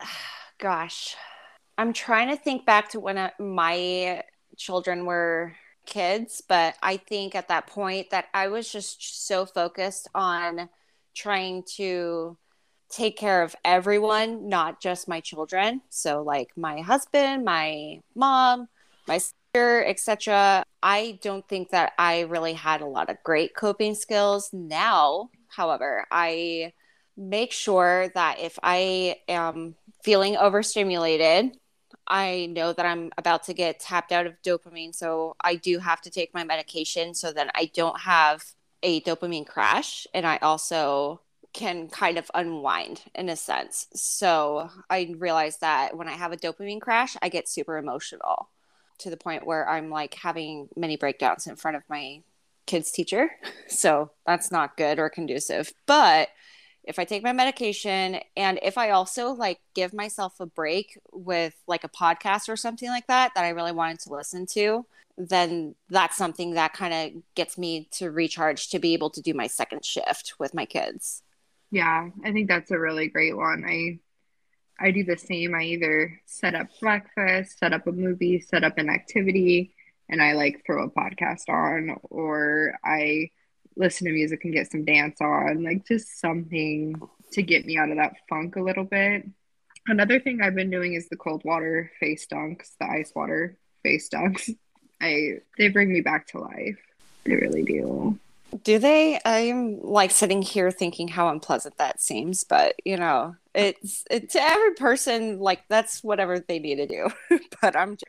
gosh, 0.58 1.16
I'm 1.78 1.92
trying 1.92 2.28
to 2.28 2.36
think 2.36 2.64
back 2.64 2.90
to 2.90 3.00
when 3.00 3.18
I, 3.18 3.26
uh, 3.26 3.42
my 3.42 4.22
children 4.56 5.04
were 5.04 5.54
kids, 5.84 6.42
but 6.46 6.74
I 6.82 6.96
think 6.96 7.34
at 7.34 7.48
that 7.48 7.66
point 7.66 8.10
that 8.10 8.26
I 8.34 8.48
was 8.48 8.70
just 8.70 9.26
so 9.26 9.46
focused 9.46 10.08
on 10.14 10.68
trying 11.14 11.64
to 11.76 12.36
take 12.88 13.16
care 13.16 13.42
of 13.42 13.56
everyone, 13.64 14.48
not 14.48 14.80
just 14.80 15.08
my 15.08 15.20
children. 15.20 15.82
So 15.90 16.22
like 16.22 16.50
my 16.56 16.80
husband, 16.80 17.44
my 17.44 18.00
mom, 18.14 18.68
my 19.08 19.18
sister, 19.18 19.84
etc. 19.84 20.64
I 20.82 21.18
don't 21.22 21.46
think 21.48 21.70
that 21.70 21.92
I 21.98 22.20
really 22.20 22.52
had 22.52 22.80
a 22.80 22.86
lot 22.86 23.10
of 23.10 23.22
great 23.24 23.54
coping 23.54 23.94
skills. 23.94 24.50
Now, 24.52 25.30
however, 25.48 26.06
I 26.10 26.72
make 27.16 27.52
sure 27.52 28.08
that 28.14 28.38
if 28.40 28.58
I 28.62 29.16
am 29.28 29.74
feeling 30.02 30.36
overstimulated, 30.36 31.56
I 32.06 32.46
know 32.46 32.72
that 32.72 32.86
I'm 32.86 33.10
about 33.18 33.44
to 33.44 33.54
get 33.54 33.80
tapped 33.80 34.12
out 34.12 34.26
of 34.26 34.40
dopamine. 34.42 34.94
So 34.94 35.34
I 35.40 35.56
do 35.56 35.78
have 35.78 36.00
to 36.02 36.10
take 36.10 36.32
my 36.34 36.44
medication 36.44 37.14
so 37.14 37.32
that 37.32 37.50
I 37.54 37.70
don't 37.74 38.00
have 38.00 38.44
a 38.82 39.00
dopamine 39.00 39.46
crash. 39.46 40.06
And 40.14 40.26
I 40.26 40.36
also 40.36 41.20
can 41.56 41.88
kind 41.88 42.18
of 42.18 42.30
unwind 42.34 43.02
in 43.14 43.30
a 43.30 43.34
sense. 43.34 43.88
So 43.94 44.68
I 44.90 45.14
realized 45.18 45.62
that 45.62 45.96
when 45.96 46.06
I 46.06 46.12
have 46.12 46.30
a 46.30 46.36
dopamine 46.36 46.82
crash, 46.82 47.16
I 47.22 47.30
get 47.30 47.48
super 47.48 47.78
emotional 47.78 48.50
to 48.98 49.10
the 49.10 49.16
point 49.16 49.46
where 49.46 49.68
I'm 49.68 49.90
like 49.90 50.14
having 50.14 50.68
many 50.76 50.96
breakdowns 50.96 51.46
in 51.46 51.56
front 51.56 51.78
of 51.78 51.82
my 51.88 52.22
kids' 52.66 52.92
teacher. 52.92 53.30
So 53.68 54.12
that's 54.24 54.52
not 54.52 54.76
good 54.76 55.00
or 55.00 55.10
conducive. 55.10 55.72
But 55.86 56.28
if 56.84 57.00
I 57.00 57.04
take 57.04 57.24
my 57.24 57.32
medication 57.32 58.20
and 58.36 58.60
if 58.62 58.78
I 58.78 58.90
also 58.90 59.30
like 59.30 59.58
give 59.74 59.92
myself 59.92 60.38
a 60.38 60.46
break 60.46 60.96
with 61.12 61.52
like 61.66 61.82
a 61.82 61.88
podcast 61.88 62.48
or 62.48 62.56
something 62.56 62.88
like 62.88 63.08
that 63.08 63.32
that 63.34 63.44
I 63.44 63.50
really 63.50 63.72
wanted 63.72 63.98
to 64.00 64.14
listen 64.14 64.46
to, 64.52 64.86
then 65.18 65.74
that's 65.88 66.16
something 66.16 66.52
that 66.52 66.74
kind 66.74 66.94
of 66.94 67.22
gets 67.34 67.58
me 67.58 67.88
to 67.92 68.12
recharge 68.12 68.68
to 68.68 68.78
be 68.78 68.92
able 68.92 69.10
to 69.10 69.20
do 69.20 69.34
my 69.34 69.48
second 69.48 69.84
shift 69.84 70.34
with 70.38 70.54
my 70.54 70.64
kids. 70.64 71.22
Yeah, 71.70 72.08
I 72.24 72.32
think 72.32 72.48
that's 72.48 72.70
a 72.70 72.78
really 72.78 73.08
great 73.08 73.36
one. 73.36 73.64
I 73.66 73.98
I 74.78 74.90
do 74.90 75.04
the 75.04 75.16
same. 75.16 75.54
I 75.54 75.62
either 75.62 76.20
set 76.26 76.54
up 76.54 76.68
breakfast, 76.80 77.58
set 77.58 77.72
up 77.72 77.86
a 77.86 77.92
movie, 77.92 78.40
set 78.40 78.62
up 78.62 78.78
an 78.78 78.90
activity, 78.90 79.74
and 80.08 80.22
I 80.22 80.32
like 80.32 80.62
throw 80.66 80.84
a 80.84 80.90
podcast 80.90 81.48
on, 81.48 81.96
or 82.10 82.74
I 82.84 83.30
listen 83.76 84.06
to 84.06 84.12
music 84.12 84.44
and 84.44 84.52
get 84.52 84.70
some 84.70 84.84
dance 84.84 85.20
on, 85.20 85.64
like 85.64 85.86
just 85.86 86.20
something 86.20 87.00
to 87.32 87.42
get 87.42 87.66
me 87.66 87.78
out 87.78 87.90
of 87.90 87.96
that 87.96 88.14
funk 88.28 88.56
a 88.56 88.62
little 88.62 88.84
bit. 88.84 89.26
Another 89.88 90.20
thing 90.20 90.40
I've 90.40 90.54
been 90.54 90.70
doing 90.70 90.94
is 90.94 91.08
the 91.08 91.16
cold 91.16 91.42
water 91.44 91.90
face 92.00 92.26
dunks, 92.30 92.72
the 92.80 92.86
ice 92.86 93.12
water 93.14 93.58
face 93.82 94.08
dunks. 94.08 94.54
I 95.00 95.40
they 95.58 95.68
bring 95.68 95.92
me 95.92 96.00
back 96.00 96.26
to 96.28 96.40
life. 96.40 96.78
They 97.24 97.34
really 97.34 97.62
do. 97.62 98.18
Do 98.62 98.78
they? 98.78 99.20
I'm 99.24 99.80
like 99.80 100.10
sitting 100.10 100.42
here 100.42 100.70
thinking 100.70 101.08
how 101.08 101.28
unpleasant 101.28 101.78
that 101.78 102.00
seems, 102.00 102.44
but 102.44 102.74
you 102.84 102.96
know, 102.96 103.36
it's 103.54 104.04
it, 104.10 104.30
to 104.30 104.40
every 104.40 104.74
person 104.74 105.38
like 105.38 105.62
that's 105.68 106.02
whatever 106.04 106.38
they 106.38 106.58
need 106.58 106.76
to 106.76 106.86
do. 106.86 107.08
but 107.62 107.76
I'm 107.76 107.92
just... 107.96 108.04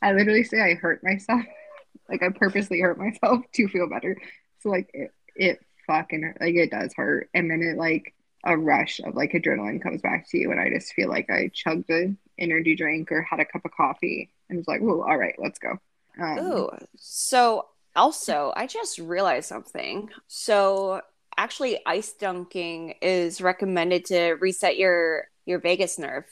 I 0.00 0.12
literally 0.12 0.44
say 0.44 0.60
I 0.60 0.74
hurt 0.74 1.02
myself. 1.04 1.42
like 2.08 2.22
I 2.22 2.30
purposely 2.30 2.80
hurt 2.80 2.98
myself 2.98 3.40
to 3.54 3.68
feel 3.68 3.88
better. 3.88 4.16
So 4.60 4.70
like 4.70 4.90
it, 4.94 5.12
it 5.34 5.60
fucking 5.86 6.34
like 6.40 6.54
it 6.54 6.70
does 6.70 6.94
hurt, 6.94 7.28
and 7.34 7.50
then 7.50 7.62
it 7.62 7.76
like 7.76 8.14
a 8.44 8.56
rush 8.56 9.00
of 9.00 9.14
like 9.14 9.32
adrenaline 9.32 9.82
comes 9.82 10.00
back 10.00 10.28
to 10.30 10.38
you, 10.38 10.50
and 10.50 10.60
I 10.60 10.70
just 10.70 10.92
feel 10.94 11.08
like 11.08 11.30
I 11.30 11.50
chugged 11.52 11.90
an 11.90 12.18
energy 12.38 12.74
drink 12.74 13.12
or 13.12 13.22
had 13.22 13.40
a 13.40 13.44
cup 13.44 13.64
of 13.64 13.72
coffee, 13.72 14.30
and 14.48 14.58
it's 14.58 14.68
like, 14.68 14.80
oh, 14.82 15.02
all 15.02 15.16
right, 15.16 15.34
let's 15.38 15.58
go. 15.58 15.78
Um, 16.20 16.38
Ooh, 16.38 16.70
so 16.96 17.66
also, 17.94 18.52
I 18.56 18.66
just 18.66 18.98
realized 18.98 19.48
something. 19.48 20.10
So 20.28 21.02
actually 21.36 21.78
ice 21.86 22.12
dunking 22.12 22.94
is 23.02 23.40
recommended 23.40 24.04
to 24.06 24.32
reset 24.40 24.76
your 24.78 25.28
your 25.44 25.58
vagus 25.58 25.98
nerve. 25.98 26.24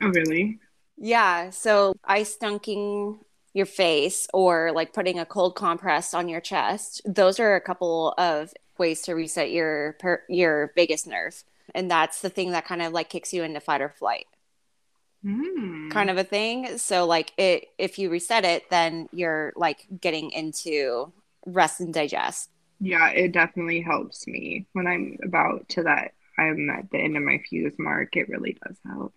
Oh 0.00 0.08
really? 0.08 0.58
Yeah, 0.96 1.50
so 1.50 1.94
ice 2.04 2.36
dunking 2.36 3.20
your 3.54 3.66
face 3.66 4.26
or 4.32 4.72
like 4.72 4.92
putting 4.92 5.18
a 5.18 5.26
cold 5.26 5.56
compress 5.56 6.14
on 6.14 6.28
your 6.28 6.40
chest. 6.40 7.02
Those 7.04 7.38
are 7.38 7.54
a 7.54 7.60
couple 7.60 8.14
of 8.18 8.52
ways 8.78 9.02
to 9.02 9.14
reset 9.14 9.50
your 9.50 9.94
per- 10.00 10.22
your 10.28 10.72
vagus 10.74 11.06
nerve. 11.06 11.44
And 11.74 11.90
that's 11.90 12.20
the 12.20 12.30
thing 12.30 12.50
that 12.52 12.66
kind 12.66 12.82
of 12.82 12.92
like 12.92 13.08
kicks 13.10 13.32
you 13.32 13.42
into 13.42 13.60
fight 13.60 13.80
or 13.80 13.88
flight 13.88 14.26
mm. 15.24 15.90
kind 15.90 16.10
of 16.10 16.18
a 16.18 16.24
thing. 16.24 16.78
So 16.78 17.06
like 17.06 17.32
it 17.36 17.66
if 17.78 17.98
you 17.98 18.10
reset 18.10 18.44
it, 18.44 18.68
then 18.70 19.08
you're 19.12 19.52
like 19.56 19.86
getting 20.00 20.30
into 20.30 21.12
rest 21.46 21.80
and 21.80 21.92
digest. 21.92 22.50
Yeah, 22.80 23.08
it 23.10 23.32
definitely 23.32 23.80
helps 23.80 24.26
me 24.26 24.66
when 24.72 24.86
I'm 24.86 25.16
about 25.22 25.68
to 25.70 25.84
that 25.84 26.14
I'm 26.38 26.70
at 26.70 26.90
the 26.90 26.98
end 26.98 27.16
of 27.16 27.22
my 27.22 27.38
fuse 27.48 27.74
mark. 27.78 28.16
It 28.16 28.28
really 28.28 28.58
does 28.66 28.76
help. 28.86 29.14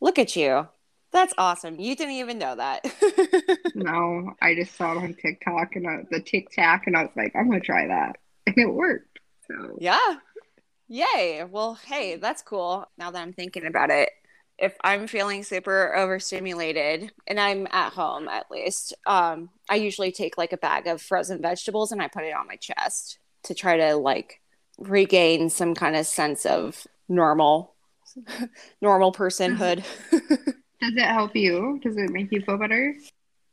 Look 0.00 0.18
at 0.18 0.36
you. 0.36 0.68
That's 1.12 1.34
awesome. 1.38 1.78
You 1.78 1.94
didn't 1.94 2.14
even 2.14 2.38
know 2.38 2.56
that. 2.56 2.84
no, 3.74 4.32
I 4.42 4.56
just 4.56 4.74
saw 4.74 4.92
it 4.92 4.98
on 4.98 5.14
TikTok 5.14 5.76
and 5.76 5.88
I, 5.88 5.98
the 6.10 6.20
TikTok, 6.20 6.88
and 6.88 6.96
I 6.96 7.02
was 7.02 7.12
like, 7.16 7.36
I'm 7.36 7.48
gonna 7.48 7.60
try 7.60 7.86
that, 7.86 8.16
and 8.46 8.58
it 8.58 8.66
worked. 8.66 9.20
So 9.46 9.76
yeah, 9.78 10.16
yay. 10.88 11.44
Well, 11.48 11.78
hey, 11.86 12.16
that's 12.16 12.42
cool. 12.42 12.86
Now 12.98 13.12
that 13.12 13.22
I'm 13.22 13.32
thinking 13.32 13.64
about 13.64 13.90
it, 13.90 14.10
if 14.58 14.76
I'm 14.82 15.06
feeling 15.06 15.42
super 15.42 15.94
overstimulated 15.96 17.12
and 17.26 17.40
I'm 17.40 17.66
at 17.70 17.92
home 17.92 18.28
at 18.28 18.50
least, 18.50 18.94
um, 19.06 19.50
I 19.68 19.76
usually 19.76 20.12
take 20.12 20.38
like 20.38 20.52
a 20.52 20.58
bag 20.58 20.86
of 20.86 21.02
frozen 21.02 21.42
vegetables 21.42 21.92
and 21.92 22.00
I 22.00 22.08
put 22.08 22.24
it 22.24 22.34
on 22.34 22.46
my 22.46 22.56
chest 22.56 23.18
to 23.44 23.54
try 23.54 23.76
to 23.76 23.96
like 23.96 24.40
regain 24.78 25.50
some 25.50 25.74
kind 25.74 25.96
of 25.96 26.06
sense 26.06 26.46
of 26.46 26.86
normal 27.08 27.74
normal 28.80 29.12
personhood. 29.12 29.84
Does 30.10 30.96
it 30.96 31.04
help 31.04 31.34
you? 31.34 31.80
Does 31.82 31.96
it 31.96 32.10
make 32.10 32.30
you 32.30 32.42
feel 32.42 32.58
better? 32.58 32.94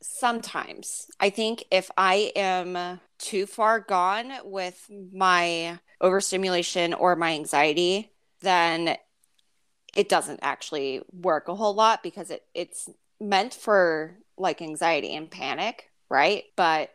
Sometimes. 0.02 1.06
I 1.20 1.30
think 1.30 1.64
if 1.70 1.90
I 1.96 2.32
am 2.36 3.00
too 3.18 3.46
far 3.46 3.80
gone 3.80 4.32
with 4.44 4.90
my 5.12 5.78
overstimulation 6.00 6.92
or 6.92 7.16
my 7.16 7.32
anxiety, 7.32 8.10
then 8.40 8.96
it 9.96 10.08
doesn't 10.08 10.40
actually 10.42 11.02
work 11.12 11.48
a 11.48 11.54
whole 11.54 11.74
lot 11.74 12.02
because 12.02 12.30
it, 12.30 12.44
it's 12.54 12.88
meant 13.20 13.54
for 13.54 14.16
like 14.36 14.62
anxiety 14.62 15.14
and 15.14 15.30
panic, 15.30 15.90
right? 16.08 16.44
But 16.56 16.90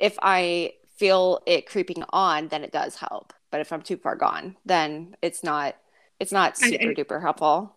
if 0.00 0.16
I 0.22 0.74
feel 0.96 1.40
it 1.46 1.66
creeping 1.66 2.04
on, 2.10 2.48
then 2.48 2.64
it 2.64 2.72
does 2.72 2.96
help. 2.96 3.32
But 3.50 3.60
if 3.60 3.72
I'm 3.72 3.82
too 3.82 3.96
far 3.96 4.16
gone, 4.16 4.56
then 4.64 5.16
it's 5.22 5.44
not 5.44 5.76
it's 6.18 6.32
not 6.32 6.56
super 6.56 6.86
I, 6.86 6.90
I, 6.90 6.94
duper 6.94 7.20
helpful. 7.20 7.76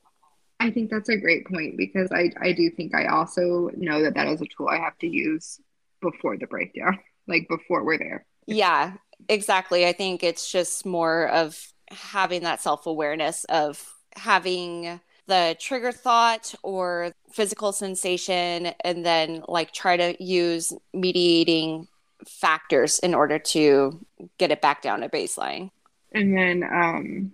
I 0.60 0.72
think 0.72 0.90
that's 0.90 1.10
a 1.10 1.18
great 1.18 1.46
point 1.46 1.78
because 1.78 2.12
I 2.12 2.32
I 2.42 2.54
do 2.54 2.70
think 2.70 2.96
I 2.96 3.08
also 3.08 3.70
know 3.76 4.02
that 4.04 4.16
that 4.16 4.28
is 4.28 4.42
a 4.42 4.46
tool 4.46 4.68
I 4.70 4.78
have 4.78 4.98
to 5.00 5.08
use 5.08 5.60
before 6.02 6.38
the 6.38 6.48
breakdown, 6.48 7.00
like 7.28 7.48
before 7.50 7.84
we're 7.84 7.98
there. 7.98 8.26
Yeah, 8.48 8.94
exactly. 9.28 9.86
I 9.86 9.94
think 9.94 10.24
it's 10.24 10.52
just 10.52 10.86
more 10.86 11.28
of 11.28 11.72
having 11.90 12.44
that 12.44 12.62
self 12.62 12.88
awareness 12.88 13.44
of 13.46 13.86
having 14.20 15.00
the 15.30 15.56
trigger 15.60 15.92
thought 15.92 16.54
or 16.64 17.14
physical 17.32 17.72
sensation 17.72 18.74
and 18.84 19.06
then 19.06 19.44
like 19.48 19.72
try 19.72 19.96
to 19.96 20.22
use 20.22 20.74
mediating 20.94 21.88
factors 22.28 23.00
in 23.00 23.14
order 23.14 23.40
to 23.40 24.06
get 24.38 24.52
it 24.52 24.62
back 24.62 24.82
down 24.82 25.02
to 25.02 25.08
baseline. 25.08 25.70
And 26.12 26.36
then 26.36 26.64
um 26.64 27.32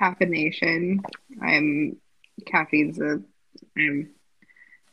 caffeination. 0.00 1.00
I'm 1.42 1.96
caffeine's 2.46 2.98
a 3.00 3.20
i'm 3.76 4.10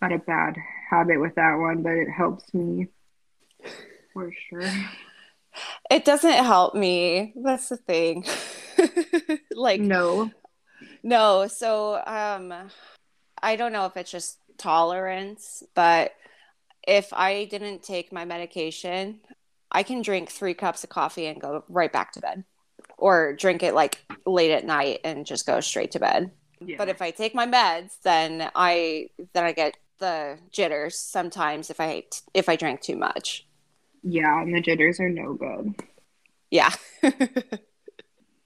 not 0.02 0.12
a 0.12 0.20
bad 0.20 0.56
habit 0.90 1.20
with 1.20 1.36
that 1.36 1.56
one 1.56 1.82
but 1.82 1.94
it 1.94 2.10
helps 2.10 2.54
me 2.54 2.88
for 4.14 4.32
sure. 4.50 4.70
It 5.90 6.06
doesn't 6.06 6.32
help 6.32 6.76
me. 6.76 7.34
That's 7.36 7.70
the 7.70 7.78
thing. 7.78 8.26
Like 9.54 9.80
no 9.80 10.32
no, 11.04 11.48
so 11.48 12.02
um 12.06 12.54
I 13.42 13.56
don't 13.56 13.74
know 13.74 13.86
if 13.86 13.98
it's 13.98 14.12
just 14.12 14.38
tolerance, 14.58 15.64
but 15.74 16.14
if 16.88 17.12
I 17.14 17.46
didn't 17.46 17.84
take 17.84 18.12
my 18.12 18.26
medication, 18.26 19.20
I 19.72 19.84
can 19.84 20.02
drink 20.02 20.30
3 20.30 20.54
cups 20.54 20.84
of 20.84 20.90
coffee 20.90 21.28
and 21.28 21.40
go 21.40 21.64
right 21.70 21.92
back 21.92 22.12
to 22.14 22.20
bed 22.20 22.44
or 22.98 23.34
drink 23.34 23.64
it 23.64 23.74
like 23.74 24.06
late 24.26 24.52
at 24.52 24.66
night 24.66 25.00
and 25.04 25.26
just 25.26 25.46
go 25.46 25.60
straight 25.60 25.92
to 25.92 26.00
bed. 26.00 26.32
Yeah. 26.60 26.78
But 26.78 26.90
if 26.90 27.02
I 27.02 27.12
take 27.12 27.34
my 27.34 27.48
meds, 27.48 27.98
then 28.04 28.50
I 28.54 29.08
then 29.34 29.44
I 29.44 29.52
get 29.52 29.78
the 29.98 30.38
jitters 30.52 30.98
sometimes 30.98 31.70
if 31.70 31.80
I 31.80 32.04
if 32.34 32.48
I 32.48 32.56
drink 32.56 32.82
too 32.82 32.96
much. 32.96 33.48
Yeah, 34.04 34.42
and 34.42 34.54
the 34.54 34.62
jitters 34.62 35.00
are 35.00 35.10
no 35.10 35.34
good. 35.34 35.76
Yeah. 36.50 36.72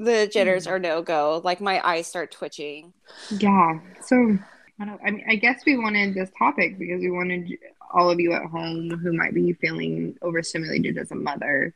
the 0.05 0.27
jitters 0.27 0.65
mm. 0.65 0.71
are 0.71 0.79
no 0.79 1.01
go. 1.01 1.41
Like 1.43 1.61
my 1.61 1.85
eyes 1.85 2.07
start 2.07 2.31
twitching. 2.31 2.93
Yeah. 3.37 3.79
So 4.01 4.37
I 4.79 4.85
don't. 4.85 5.01
I 5.05 5.11
mean, 5.11 5.25
I 5.27 5.35
guess 5.35 5.63
we 5.65 5.77
wanted 5.77 6.13
this 6.13 6.31
topic 6.37 6.77
because 6.79 7.01
we 7.01 7.11
wanted 7.11 7.57
all 7.93 8.09
of 8.09 8.19
you 8.19 8.33
at 8.33 8.45
home 8.45 8.89
who 8.89 9.13
might 9.13 9.33
be 9.33 9.53
feeling 9.53 10.17
overstimulated 10.21 10.97
as 10.97 11.11
a 11.11 11.15
mother, 11.15 11.73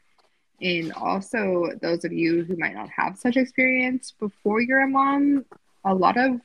and 0.62 0.92
also 0.94 1.72
those 1.82 2.06
of 2.06 2.14
you 2.14 2.44
who 2.44 2.58
might 2.58 2.74
not 2.74 2.90
have 2.90 3.18
such 3.18 3.38
experience 3.38 4.14
before 4.20 4.62
you're 4.62 4.82
a 4.82 4.88
mom. 4.88 5.46
A 5.86 5.94
lot 5.94 6.18
of 6.18 6.42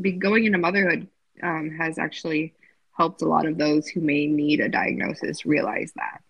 be 0.00 0.12
going 0.12 0.44
into 0.44 0.58
motherhood 0.58 1.08
um, 1.42 1.70
has 1.70 1.98
actually 1.98 2.54
helped 2.96 3.22
a 3.22 3.28
lot 3.28 3.46
of 3.46 3.56
those 3.56 3.88
who 3.88 4.00
may 4.00 4.26
need 4.26 4.60
a 4.60 4.68
diagnosis 4.68 5.46
realize 5.46 5.92
that. 5.96 6.20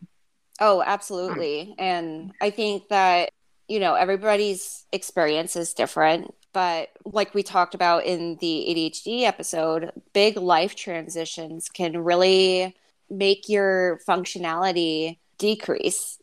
Oh, 0.60 0.82
absolutely. 0.84 1.62
Um, 1.62 1.74
and 1.78 2.32
I 2.40 2.50
think 2.50 2.88
that 2.88 3.30
you 3.72 3.80
know, 3.80 3.94
everybody's 3.94 4.84
experience 4.92 5.56
is 5.56 5.72
different. 5.72 6.34
But 6.52 6.90
like 7.06 7.32
we 7.32 7.42
talked 7.42 7.74
about 7.74 8.04
in 8.04 8.36
the 8.36 8.66
ADHD 8.68 9.22
episode, 9.22 9.92
big 10.12 10.36
life 10.36 10.74
transitions 10.74 11.70
can 11.70 11.96
really 11.96 12.76
make 13.08 13.48
your 13.48 13.98
functionality 14.06 15.16
decrease. 15.38 16.18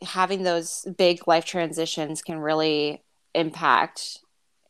Having 0.00 0.44
those 0.44 0.86
big 0.96 1.28
life 1.28 1.44
transitions 1.44 2.22
can 2.22 2.38
really 2.38 3.02
impact 3.34 4.20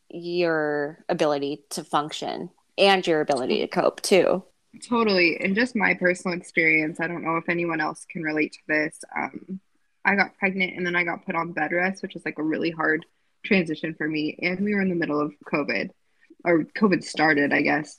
your 0.09 1.05
ability 1.09 1.63
to 1.71 1.85
function 1.85 2.51
and 2.77 3.07
your 3.07 3.21
ability 3.21 3.61
to 3.61 3.69
cope 3.69 4.01
too. 4.03 4.43
Totally. 4.89 5.39
And 5.41 5.55
just 5.55 5.77
my 5.77 5.95
personal 5.95 6.37
experience, 6.37 6.99
I 6.99 7.07
don't 7.07 7.23
know 7.23 7.37
if 7.37 7.49
anyone 7.49 7.81
else 7.81 8.05
can 8.11 8.25
relate 8.25 8.55
to 8.55 8.59
this. 8.67 8.99
Um, 9.17 9.61
I 10.09 10.15
got 10.15 10.37
pregnant 10.39 10.77
and 10.77 10.87
then 10.87 10.97
I 10.97 11.05
got 11.05 11.27
put 11.27 11.35
on 11.35 11.53
bed 11.53 11.73
rest, 11.73 12.03
which 12.03 12.15
was 12.15 12.25
like 12.25 12.39
a 12.39 12.43
really 12.43 12.71
hard 12.71 13.05
transition 13.45 13.95
for 13.95 14.09
me. 14.09 14.39
And 14.41 14.65
we 14.65 14.75
were 14.75 14.81
in 14.81 14.89
the 14.89 14.95
middle 14.95 15.21
of 15.21 15.33
COVID, 15.53 15.91
or 16.45 16.65
COVID 16.65 17.05
started, 17.05 17.53
I 17.53 17.61
guess, 17.61 17.97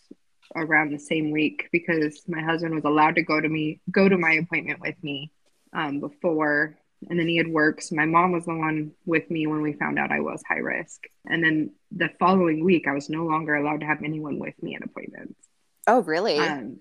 around 0.55 0.91
the 0.91 0.99
same 0.99 1.29
week 1.29 1.69
because 1.71 2.23
my 2.27 2.41
husband 2.41 2.73
was 2.73 2.83
allowed 2.83 3.15
to 3.15 3.21
go 3.21 3.39
to 3.39 3.47
me, 3.47 3.79
go 3.91 4.09
to 4.09 4.17
my 4.17 4.33
appointment 4.33 4.81
with 4.81 4.95
me 5.03 5.31
um, 5.71 5.99
before 5.99 6.75
and 7.07 7.17
then 7.17 7.27
he 7.27 7.37
had 7.37 7.47
work. 7.47 7.81
So 7.81 7.95
my 7.95 8.05
mom 8.05 8.31
was 8.31 8.45
the 8.45 8.55
one 8.55 8.91
with 9.05 9.29
me 9.29 9.47
when 9.47 9.61
we 9.61 9.73
found 9.73 9.97
out 9.99 10.11
I 10.11 10.19
was 10.19 10.41
high 10.47 10.57
risk. 10.57 11.05
And 11.25 11.43
then 11.43 11.71
the 11.91 12.09
following 12.19 12.65
week, 12.65 12.87
I 12.87 12.93
was 12.93 13.09
no 13.09 13.25
longer 13.25 13.55
allowed 13.55 13.81
to 13.81 13.85
have 13.85 14.03
anyone 14.03 14.39
with 14.39 14.61
me 14.61 14.75
at 14.75 14.83
appointments. 14.83 15.39
Oh, 15.87 16.01
really? 16.01 16.39
Um, 16.39 16.79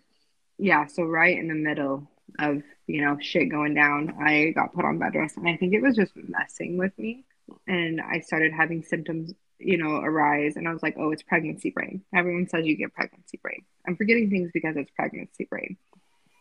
yeah. 0.58 0.86
So 0.86 1.04
right 1.04 1.38
in 1.38 1.48
the 1.48 1.54
middle 1.54 2.10
of 2.38 2.62
you 2.86 3.04
know 3.04 3.18
shit 3.20 3.50
going 3.50 3.74
down, 3.74 4.16
I 4.20 4.50
got 4.50 4.74
put 4.74 4.84
on 4.84 4.98
bed 4.98 5.14
rest, 5.14 5.36
and 5.36 5.48
I 5.48 5.56
think 5.56 5.74
it 5.74 5.82
was 5.82 5.96
just 5.96 6.12
messing 6.16 6.76
with 6.78 6.96
me. 6.98 7.24
And 7.66 8.00
I 8.00 8.20
started 8.20 8.52
having 8.52 8.82
symptoms, 8.82 9.32
you 9.58 9.78
know, 9.78 9.96
arise, 9.96 10.56
and 10.56 10.68
I 10.68 10.72
was 10.72 10.82
like, 10.82 10.96
oh, 10.98 11.10
it's 11.10 11.22
pregnancy 11.22 11.70
brain. 11.70 12.02
Everyone 12.14 12.48
says 12.48 12.66
you 12.66 12.76
get 12.76 12.94
pregnancy 12.94 13.38
brain. 13.42 13.64
I'm 13.86 13.96
forgetting 13.96 14.30
things 14.30 14.50
because 14.52 14.76
it's 14.76 14.90
pregnancy 14.90 15.46
brain. 15.48 15.76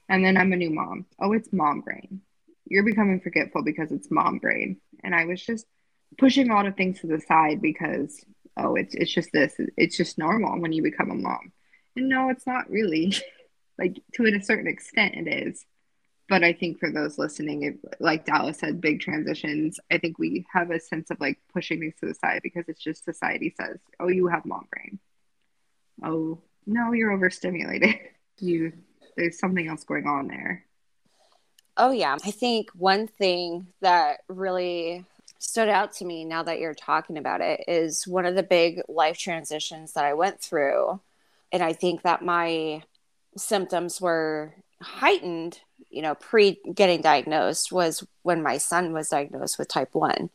And 0.09 0.23
then 0.23 0.37
I'm 0.37 0.53
a 0.53 0.57
new 0.57 0.69
mom. 0.69 1.05
Oh, 1.19 1.33
it's 1.33 1.51
mom 1.51 1.81
brain 1.81 2.21
you're 2.69 2.83
becoming 2.83 3.19
forgetful 3.19 3.63
because 3.63 3.91
it's 3.91 4.11
mom 4.11 4.39
brain. 4.39 4.77
And 5.03 5.15
I 5.15 5.25
was 5.25 5.43
just 5.43 5.65
pushing 6.17 6.49
a 6.49 6.53
lot 6.53 6.65
of 6.65 6.75
things 6.75 6.99
to 7.01 7.07
the 7.07 7.19
side 7.21 7.61
because, 7.61 8.23
oh, 8.57 8.75
it's, 8.75 8.93
it's 8.95 9.11
just 9.11 9.31
this, 9.31 9.55
it's 9.77 9.97
just 9.97 10.17
normal 10.17 10.59
when 10.59 10.71
you 10.71 10.83
become 10.83 11.11
a 11.11 11.15
mom. 11.15 11.51
And 11.95 12.09
no, 12.09 12.29
it's 12.29 12.47
not 12.47 12.69
really. 12.69 13.15
like 13.79 14.01
to 14.15 14.25
a 14.25 14.41
certain 14.41 14.67
extent, 14.67 15.15
it 15.15 15.47
is. 15.47 15.65
But 16.29 16.43
I 16.43 16.51
think 16.51 16.79
for 16.79 16.91
those 16.91 17.17
listening, 17.17 17.63
if, 17.63 17.75
like 17.99 18.25
Dallas 18.25 18.59
said, 18.59 18.81
big 18.81 18.99
transitions, 18.99 19.79
I 19.89 19.97
think 19.97 20.19
we 20.19 20.45
have 20.51 20.71
a 20.71 20.79
sense 20.79 21.09
of 21.09 21.19
like 21.21 21.39
pushing 21.53 21.79
things 21.79 21.95
to 22.01 22.07
the 22.07 22.13
side 22.13 22.41
because 22.43 22.65
it's 22.67 22.83
just 22.83 23.05
society 23.05 23.53
says, 23.57 23.77
oh, 23.99 24.09
you 24.09 24.27
have 24.27 24.45
mom 24.45 24.67
brain. 24.71 24.99
Oh, 26.03 26.39
no, 26.65 26.91
you're 26.91 27.11
overstimulated. 27.11 27.95
you, 28.39 28.73
there's 29.15 29.39
something 29.39 29.67
else 29.67 29.85
going 29.85 30.05
on 30.05 30.27
there. 30.27 30.65
Oh, 31.77 31.91
yeah. 31.91 32.17
I 32.25 32.31
think 32.31 32.71
one 32.71 33.07
thing 33.07 33.67
that 33.81 34.21
really 34.27 35.05
stood 35.39 35.69
out 35.69 35.93
to 35.93 36.05
me 36.05 36.25
now 36.25 36.43
that 36.43 36.59
you're 36.59 36.73
talking 36.73 37.17
about 37.17 37.41
it 37.41 37.63
is 37.67 38.07
one 38.07 38.25
of 38.25 38.35
the 38.35 38.43
big 38.43 38.81
life 38.89 39.17
transitions 39.17 39.93
that 39.93 40.03
I 40.03 40.13
went 40.13 40.41
through. 40.41 40.99
And 41.51 41.63
I 41.63 41.73
think 41.73 42.01
that 42.01 42.23
my 42.23 42.83
symptoms 43.37 44.01
were 44.01 44.55
heightened, 44.81 45.59
you 45.89 46.01
know, 46.01 46.15
pre 46.15 46.59
getting 46.73 47.01
diagnosed 47.01 47.71
was 47.71 48.05
when 48.23 48.43
my 48.43 48.57
son 48.57 48.93
was 48.93 49.09
diagnosed 49.09 49.57
with 49.57 49.67
type 49.67 49.93
1. 49.93 50.29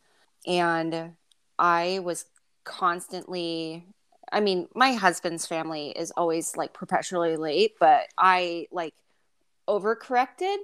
And 0.45 1.13
I 1.57 1.99
was 2.03 2.25
constantly 2.63 3.85
I 4.33 4.39
mean, 4.39 4.67
my 4.73 4.93
husband's 4.93 5.45
family 5.45 5.89
is 5.89 6.11
always 6.17 6.57
like 6.57 6.73
perpetually 6.73 7.37
late, 7.37 7.73
but 7.79 8.07
I 8.17 8.67
like 8.71 8.95
overcorrected 9.67 10.57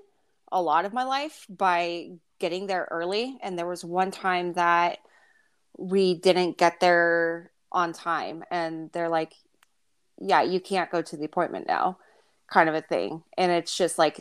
a 0.51 0.59
lot 0.59 0.85
of 0.85 0.93
my 0.93 1.03
life 1.03 1.45
by 1.47 2.09
getting 2.39 2.65
there 2.65 2.87
early. 2.89 3.37
And 3.43 3.57
there 3.57 3.67
was 3.67 3.85
one 3.85 4.09
time 4.09 4.53
that 4.53 4.97
we 5.77 6.15
didn't 6.15 6.57
get 6.57 6.79
there 6.79 7.51
on 7.71 7.93
time. 7.93 8.43
And 8.49 8.91
they're 8.91 9.09
like, 9.09 9.33
yeah, 10.19 10.41
you 10.41 10.59
can't 10.59 10.89
go 10.89 11.03
to 11.03 11.15
the 11.15 11.25
appointment 11.25 11.67
now, 11.67 11.99
kind 12.49 12.69
of 12.69 12.75
a 12.75 12.81
thing. 12.81 13.23
And 13.37 13.51
it's 13.51 13.75
just 13.75 13.97
like, 13.97 14.19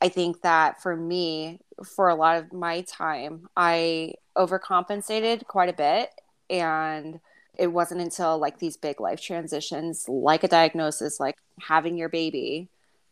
I 0.00 0.08
think 0.08 0.42
that 0.42 0.82
for 0.82 0.96
me, 0.96 1.60
for 1.84 2.08
a 2.08 2.14
lot 2.14 2.38
of 2.38 2.52
my 2.52 2.82
time, 2.82 3.48
I 3.56 4.14
overcompensated 4.36 5.46
quite 5.46 5.68
a 5.68 5.72
bit. 5.72 6.10
And 6.50 7.20
it 7.58 7.68
wasn't 7.68 8.02
until 8.02 8.38
like 8.38 8.58
these 8.58 8.76
big 8.76 9.00
life 9.00 9.20
transitions, 9.20 10.08
like 10.08 10.44
a 10.44 10.48
diagnosis, 10.48 11.18
like 11.18 11.36
having 11.60 11.96
your 11.96 12.08
baby, 12.08 12.68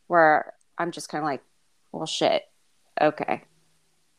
where 0.06 0.52
I'm 0.76 0.90
just 0.90 1.08
kind 1.08 1.22
of 1.22 1.26
like, 1.26 1.42
well, 1.92 2.06
shit, 2.06 2.42
okay, 3.00 3.42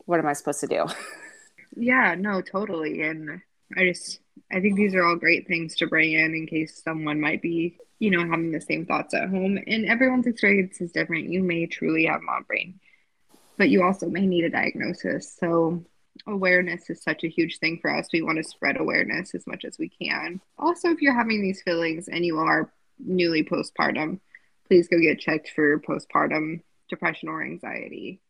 what 0.06 0.20
am 0.20 0.28
I 0.28 0.34
supposed 0.34 0.62
to 0.62 0.68
do? 0.68 0.86
yeah, 1.76 2.16
no, 2.18 2.42
totally. 2.42 3.02
And 3.02 3.42
I 3.78 3.86
just, 3.86 4.20
I 4.52 4.60
think 4.60 4.76
these 4.76 4.96
are 4.96 5.04
all 5.04 5.16
great 5.16 5.48
things 5.48 5.76
to 5.78 5.88
bring 5.88 6.14
in 6.14 6.34
in 6.34 6.48
case 6.48 6.82
someone 6.84 7.20
might 7.20 7.42
be, 7.42 7.78
you 8.00 8.12
know, 8.12 8.20
having 8.20 8.52
the 8.52 8.62
same 8.62 8.86
thoughts 8.86 9.14
at 9.14 9.30
home. 9.30 9.58
And 9.68 9.86
everyone's 9.86 10.28
experience 10.28 10.82
is 10.82 10.92
different. 10.92 11.30
You 11.30 11.44
may 11.44 11.66
truly 11.66 12.06
have 12.06 12.22
mom 12.22 12.44
brain, 12.44 12.80
but 13.58 13.70
you 13.70 13.84
also 13.84 14.10
may 14.10 14.26
need 14.26 14.44
a 14.44 14.50
diagnosis. 14.50 15.36
So, 15.40 15.86
awareness 16.28 16.90
is 16.90 17.04
such 17.04 17.24
a 17.24 17.30
huge 17.30 17.60
thing 17.60 17.80
for 17.82 17.94
us. 17.94 18.08
We 18.14 18.22
want 18.22 18.38
to 18.38 18.44
spread 18.44 18.80
awareness 18.80 19.36
as 19.36 19.46
much 19.46 19.66
as 19.66 19.78
we 19.78 19.90
can. 19.90 20.40
Also, 20.58 20.90
if 20.90 21.02
you're 21.02 21.14
having 21.14 21.42
these 21.42 21.62
feelings 21.62 22.08
and 22.08 22.26
you 22.26 22.38
are 22.38 22.72
newly 23.00 23.44
postpartum, 23.44 24.20
please 24.68 24.88
go 24.88 24.98
get 25.00 25.20
checked 25.20 25.50
for 25.50 25.80
postpartum 25.80 26.62
depression 26.90 27.30
or 27.30 27.44
anxiety. 27.44 28.22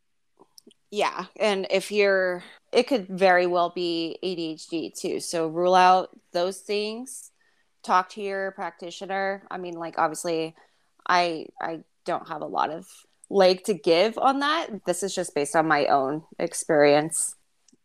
Yeah. 0.92 1.26
And 1.36 1.68
if 1.70 1.92
you're, 1.92 2.44
it 2.72 2.88
could 2.88 3.08
very 3.08 3.48
well 3.48 3.70
be 3.70 4.18
ADHD 4.24 4.98
too. 4.98 5.20
So 5.20 5.48
rule 5.48 5.76
out 5.76 6.10
those 6.32 6.60
things. 6.60 7.32
Talk 7.86 8.10
to 8.10 8.22
your 8.22 8.52
practitioner. 8.52 9.44
I 9.50 9.58
mean, 9.58 9.76
like, 9.76 10.00
obviously, 10.00 10.56
I, 11.08 11.48
I 11.62 11.82
don't 12.04 12.28
have 12.28 12.42
a 12.42 12.48
lot 12.48 12.72
of 12.72 12.88
leg 13.30 13.64
to 13.66 13.74
give 13.74 14.18
on 14.18 14.40
that. 14.40 14.86
This 14.86 15.04
is 15.04 15.14
just 15.14 15.36
based 15.36 15.56
on 15.56 15.68
my 15.68 15.86
own 15.86 16.24
experience. 16.40 17.36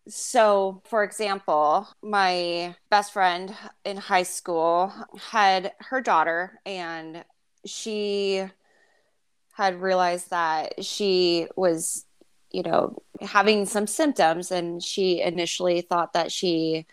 So, 0.08 0.80
for 0.86 1.04
example, 1.04 1.86
my 2.02 2.74
best 2.90 3.12
friend 3.12 3.54
in 3.84 3.98
high 3.98 4.22
school 4.22 4.92
had 5.30 5.72
her 5.78 6.00
daughter, 6.00 6.58
and 6.64 7.24
she 7.66 8.44
had 9.52 9.82
realized 9.82 10.30
that 10.30 10.82
she 10.82 11.46
was 11.56 12.06
you 12.52 12.62
know, 12.62 13.00
having 13.20 13.66
some 13.66 13.86
symptoms. 13.86 14.50
And 14.50 14.82
she 14.82 15.20
initially 15.20 15.80
thought 15.82 16.12
that 16.14 16.32
she 16.32 16.86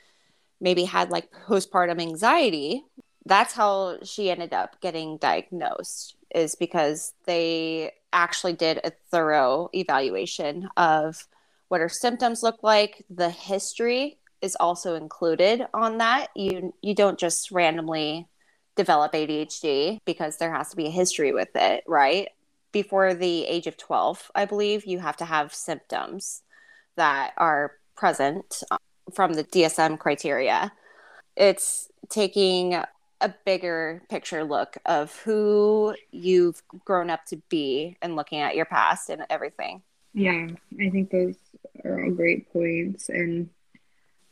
maybe 0.59 0.83
had 0.83 1.09
like 1.09 1.31
postpartum 1.47 2.01
anxiety. 2.01 2.83
That's 3.25 3.53
how 3.53 3.97
she 4.03 4.31
ended 4.31 4.53
up 4.53 4.79
getting 4.81 5.17
diagnosed, 5.17 6.15
is 6.33 6.55
because 6.55 7.13
they 7.25 7.91
actually 8.13 8.53
did 8.53 8.79
a 8.83 8.91
thorough 9.11 9.69
evaluation 9.73 10.69
of 10.77 11.27
what 11.67 11.81
her 11.81 11.89
symptoms 11.89 12.41
look 12.41 12.63
like. 12.63 13.05
The 13.09 13.29
history 13.29 14.17
is 14.41 14.55
also 14.59 14.95
included 14.95 15.67
on 15.73 15.97
that. 15.97 16.29
You 16.35 16.73
you 16.81 16.95
don't 16.95 17.19
just 17.19 17.51
randomly 17.51 18.27
develop 18.75 19.13
ADHD 19.13 19.99
because 20.05 20.37
there 20.37 20.53
has 20.53 20.69
to 20.69 20.75
be 20.75 20.85
a 20.85 20.91
history 20.91 21.33
with 21.33 21.49
it, 21.55 21.83
right? 21.87 22.29
before 22.71 23.13
the 23.13 23.45
age 23.45 23.67
of 23.67 23.77
12, 23.77 24.31
I 24.35 24.45
believe, 24.45 24.85
you 24.85 24.99
have 24.99 25.17
to 25.17 25.25
have 25.25 25.53
symptoms 25.53 26.43
that 26.95 27.33
are 27.37 27.73
present 27.95 28.63
from 29.13 29.33
the 29.33 29.43
DSM 29.43 29.99
criteria. 29.99 30.71
It's 31.35 31.89
taking 32.09 32.73
a 33.19 33.33
bigger 33.45 34.01
picture 34.09 34.43
look 34.43 34.77
of 34.85 35.15
who 35.21 35.95
you've 36.11 36.61
grown 36.85 37.09
up 37.09 37.25
to 37.25 37.37
be 37.49 37.97
and 38.01 38.15
looking 38.15 38.39
at 38.39 38.55
your 38.55 38.65
past 38.65 39.09
and 39.09 39.23
everything. 39.29 39.81
Yeah, 40.13 40.47
I 40.79 40.89
think 40.89 41.11
those 41.11 41.35
are 41.83 42.03
all 42.03 42.11
great 42.11 42.51
points. 42.51 43.09
And 43.09 43.49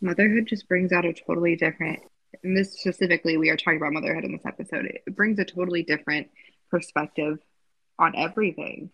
motherhood 0.02 0.48
just 0.48 0.68
brings 0.68 0.92
out 0.92 1.06
a 1.06 1.14
totally 1.14 1.56
different, 1.56 2.00
and 2.44 2.58
this 2.58 2.80
specifically, 2.80 3.38
we 3.38 3.50
are 3.50 3.58
talking 3.58 3.78
about 3.78 3.94
motherhood 3.94 4.24
in 4.24 4.32
this 4.32 4.46
episode, 4.46 4.86
it 4.86 5.16
brings 5.16 5.40
a 5.40 5.46
totally 5.46 5.84
different 5.84 6.30
perspective 6.70 7.40
on 7.98 8.16
everything 8.16 8.90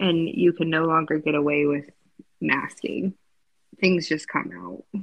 and 0.00 0.28
you 0.28 0.52
can 0.52 0.70
no 0.70 0.84
longer 0.84 1.18
get 1.18 1.34
away 1.34 1.66
with 1.66 1.88
masking 2.40 3.14
things 3.80 4.08
just 4.08 4.28
come 4.28 4.50
out 4.56 5.02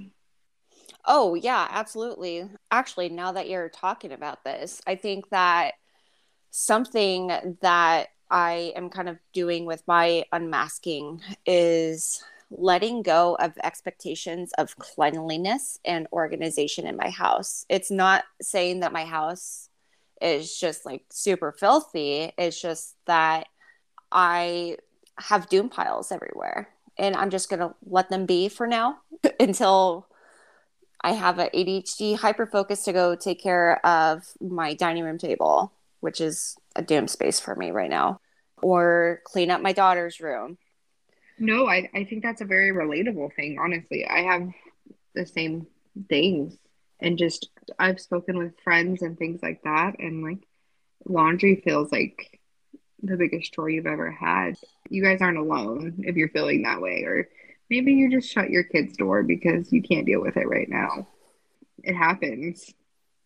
oh 1.05 1.35
yeah 1.35 1.67
absolutely 1.69 2.47
actually 2.71 3.09
now 3.09 3.31
that 3.31 3.49
you're 3.49 3.69
talking 3.69 4.11
about 4.11 4.43
this 4.43 4.81
i 4.87 4.95
think 4.95 5.29
that 5.29 5.73
something 6.51 7.31
that 7.61 8.09
i 8.29 8.71
am 8.75 8.89
kind 8.89 9.09
of 9.09 9.17
doing 9.33 9.65
with 9.65 9.83
my 9.87 10.23
unmasking 10.31 11.21
is 11.45 12.23
letting 12.51 13.01
go 13.01 13.35
of 13.39 13.51
expectations 13.63 14.51
of 14.57 14.77
cleanliness 14.77 15.79
and 15.85 16.07
organization 16.13 16.85
in 16.85 16.95
my 16.95 17.09
house 17.09 17.65
it's 17.69 17.89
not 17.89 18.23
saying 18.41 18.79
that 18.81 18.93
my 18.93 19.05
house 19.05 19.69
is 20.23 20.57
just 20.57 20.85
like 20.85 21.03
super 21.11 21.51
filthy. 21.51 22.31
It's 22.37 22.59
just 22.59 22.95
that 23.05 23.47
I 24.11 24.77
have 25.19 25.49
doom 25.49 25.69
piles 25.69 26.11
everywhere 26.11 26.69
and 26.97 27.15
I'm 27.15 27.29
just 27.29 27.49
going 27.49 27.59
to 27.59 27.75
let 27.85 28.09
them 28.09 28.25
be 28.25 28.47
for 28.47 28.65
now 28.65 28.99
until 29.39 30.07
I 31.03 31.11
have 31.11 31.39
an 31.39 31.49
ADHD 31.53 32.17
hyper 32.17 32.45
focus 32.45 32.83
to 32.83 32.93
go 32.93 33.15
take 33.15 33.41
care 33.41 33.85
of 33.85 34.23
my 34.39 34.73
dining 34.73 35.03
room 35.03 35.17
table, 35.17 35.73
which 35.99 36.21
is 36.21 36.55
a 36.75 36.81
doom 36.81 37.07
space 37.07 37.39
for 37.39 37.55
me 37.55 37.71
right 37.71 37.89
now, 37.89 38.21
or 38.61 39.21
clean 39.25 39.51
up 39.51 39.61
my 39.61 39.73
daughter's 39.73 40.21
room. 40.21 40.57
No, 41.37 41.67
I, 41.67 41.89
I 41.93 42.05
think 42.05 42.23
that's 42.23 42.41
a 42.41 42.45
very 42.45 42.71
relatable 42.71 43.33
thing, 43.35 43.57
honestly. 43.59 44.05
I 44.05 44.21
have 44.21 44.49
the 45.13 45.25
same 45.25 45.67
things 46.09 46.57
and 46.99 47.17
just 47.17 47.49
I've 47.77 47.99
spoken 47.99 48.37
with 48.37 48.59
friends 48.63 49.01
and 49.01 49.17
things 49.17 49.41
like 49.43 49.61
that 49.63 49.99
and 49.99 50.23
like 50.23 50.47
laundry 51.05 51.61
feels 51.63 51.91
like 51.91 52.39
the 53.01 53.17
biggest 53.17 53.53
chore 53.53 53.69
you've 53.69 53.85
ever 53.85 54.09
had. 54.09 54.55
You 54.89 55.03
guys 55.03 55.21
aren't 55.21 55.37
alone 55.37 56.03
if 56.05 56.15
you're 56.15 56.29
feeling 56.29 56.63
that 56.63 56.81
way 56.81 57.03
or 57.03 57.27
maybe 57.73 57.93
you 57.93 58.11
just 58.11 58.31
shut 58.31 58.51
your 58.51 58.63
kid's 58.63 58.95
door 58.95 59.23
because 59.23 59.73
you 59.73 59.81
can't 59.81 60.05
deal 60.05 60.21
with 60.21 60.37
it 60.37 60.47
right 60.47 60.69
now. 60.69 61.07
It 61.83 61.95
happens 61.95 62.71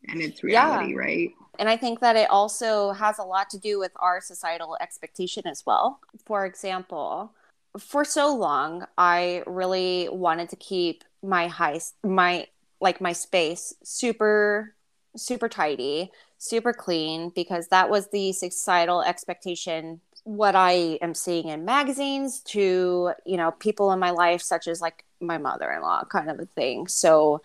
and 0.08 0.22
it's 0.22 0.42
reality, 0.42 0.92
yeah. 0.92 0.98
right? 0.98 1.30
And 1.60 1.68
I 1.68 1.76
think 1.76 2.00
that 2.00 2.16
it 2.16 2.30
also 2.30 2.92
has 2.94 3.20
a 3.20 3.24
lot 3.24 3.50
to 3.50 3.60
do 3.60 3.78
with 3.78 3.92
our 3.98 4.22
societal 4.22 4.78
expectation 4.80 5.46
as 5.46 5.66
well. 5.66 6.00
For 6.26 6.46
example, 6.46 7.34
for 7.78 8.06
so 8.06 8.34
long, 8.34 8.86
I 8.98 9.44
really 9.46 10.08
wanted 10.10 10.48
to 10.50 10.56
keep 10.56 11.04
my 11.22 11.48
high, 11.48 11.82
my 12.04 12.48
like 12.80 13.02
my 13.02 13.12
space 13.12 13.74
super, 13.84 14.76
super 15.18 15.50
tidy, 15.50 16.10
super 16.38 16.72
clean, 16.72 17.34
because 17.36 17.68
that 17.68 17.90
was 17.90 18.08
the 18.12 18.32
societal 18.32 19.02
expectation. 19.02 20.00
What 20.28 20.56
I 20.56 21.00
am 21.02 21.14
seeing 21.14 21.48
in 21.48 21.64
magazines 21.64 22.42
to, 22.42 23.14
you 23.26 23.38
know, 23.38 23.52
people 23.52 23.94
in 23.94 24.00
my 24.00 24.10
life, 24.12 24.42
such 24.42 24.68
as 24.68 24.82
like 24.82 25.06
my 25.22 25.38
mother 25.38 25.72
in 25.72 25.82
law, 25.82 26.04
kind 26.04 26.30
of 26.30 26.38
a 26.40 26.46
thing. 26.46 26.88
So, 26.88 27.42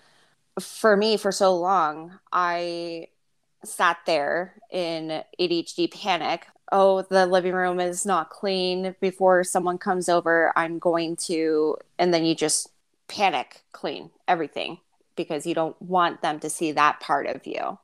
for 0.60 0.96
me, 0.96 1.16
for 1.16 1.30
so 1.30 1.56
long, 1.56 2.18
I 2.32 3.06
sat 3.64 3.98
there 4.04 4.54
in 4.70 5.22
ADHD 5.38 5.92
panic. 5.92 6.46
Oh, 6.72 7.02
the 7.02 7.26
living 7.26 7.54
room 7.54 7.78
is 7.78 8.04
not 8.04 8.30
clean 8.30 8.96
before 9.00 9.44
someone 9.44 9.78
comes 9.78 10.08
over. 10.08 10.52
I'm 10.56 10.80
going 10.80 11.16
to, 11.28 11.76
and 12.00 12.12
then 12.12 12.24
you 12.24 12.34
just 12.34 12.68
panic 13.06 13.62
clean 13.72 14.10
everything 14.26 14.78
because 15.16 15.46
you 15.46 15.54
don't 15.54 15.80
want 15.80 16.22
them 16.22 16.40
to 16.40 16.50
see 16.50 16.72
that 16.72 16.98
part 17.00 17.26
of 17.26 17.46
you. 17.46 17.78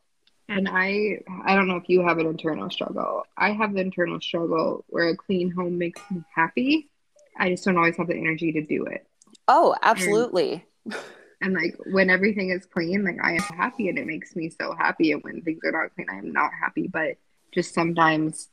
And 0.49 0.69
I 0.71 1.21
I 1.45 1.55
don't 1.55 1.69
know 1.69 1.77
if 1.77 1.89
you 1.89 2.07
have 2.07 2.19
an 2.19 2.27
internal 2.27 2.71
struggle. 2.71 3.25
I 3.37 3.53
have 3.53 3.75
the 3.75 3.81
internal 3.81 4.21
struggle 4.21 4.85
where 4.89 5.09
a 5.09 5.17
clean 5.17 5.51
home 5.51 5.79
makes 5.79 6.01
me 6.11 6.23
happy. 6.35 6.91
I 7.39 7.51
just 7.51 7.65
don't 7.65 7.77
always 7.77 7.97
have 7.97 8.09
the 8.09 8.17
energy 8.17 8.53
to 8.53 8.63
do 8.63 8.85
it. 8.87 9.07
Oh, 9.47 9.75
absolutely. 9.83 10.65
And 10.85 10.95
and 11.41 11.55
like 11.55 11.77
when 11.93 12.11
everything 12.11 12.51
is 12.51 12.67
clean 12.67 13.05
like 13.05 13.19
i 13.23 13.33
am 13.33 13.57
happy 13.57 13.89
and 13.89 13.99
it 13.99 14.07
makes 14.07 14.35
me 14.35 14.51
so 14.51 14.75
happy 14.75 15.13
and 15.13 15.23
when 15.23 15.41
things 15.43 15.61
are 15.65 15.73
not 15.73 15.95
clean 15.95 16.07
i 16.11 16.17
am 16.17 16.33
not 16.33 16.51
happy 16.61 16.89
but 16.89 17.17
just 17.53 17.75
sometimes 17.75 18.49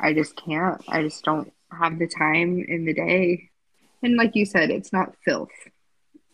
i 0.00 0.12
just 0.12 0.36
can't 0.36 0.82
i 0.88 1.02
just 1.02 1.22
don't 1.24 1.52
have 1.70 1.98
the 1.98 2.06
time 2.06 2.64
in 2.66 2.84
the 2.84 2.94
day 2.94 3.50
and 4.02 4.16
like 4.16 4.34
you 4.34 4.44
said 4.44 4.70
it's 4.70 4.92
not 4.92 5.14
filth 5.24 5.50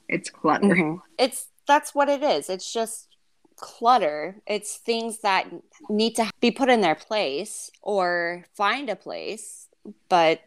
it's 0.08 0.30
clutter 0.30 0.66
mm-hmm. 0.66 0.96
it's 1.18 1.48
that's 1.66 1.94
what 1.94 2.08
it 2.08 2.22
is 2.22 2.48
it's 2.48 2.72
just 2.72 3.07
clutter 3.60 4.36
it's 4.46 4.76
things 4.76 5.18
that 5.18 5.46
need 5.88 6.14
to 6.14 6.30
be 6.40 6.50
put 6.50 6.68
in 6.68 6.80
their 6.80 6.94
place 6.94 7.70
or 7.82 8.44
find 8.54 8.88
a 8.88 8.96
place 8.96 9.68
but 10.08 10.40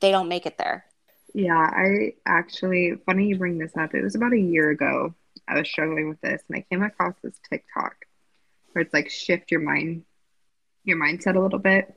they 0.00 0.10
don't 0.10 0.28
make 0.28 0.46
it 0.46 0.58
there 0.58 0.84
yeah, 1.36 1.70
I 1.70 2.14
actually, 2.24 2.94
funny 3.04 3.26
you 3.26 3.36
bring 3.36 3.58
this 3.58 3.76
up. 3.76 3.94
It 3.94 4.02
was 4.02 4.14
about 4.14 4.32
a 4.32 4.40
year 4.40 4.70
ago. 4.70 5.14
I 5.46 5.58
was 5.58 5.68
struggling 5.68 6.08
with 6.08 6.18
this 6.22 6.42
and 6.48 6.56
I 6.56 6.64
came 6.70 6.82
across 6.82 7.14
this 7.22 7.38
TikTok 7.50 7.94
where 8.72 8.82
it's 8.82 8.94
like 8.94 9.10
shift 9.10 9.50
your 9.50 9.60
mind, 9.60 10.04
your 10.84 10.96
mindset 10.96 11.36
a 11.36 11.40
little 11.40 11.58
bit. 11.58 11.94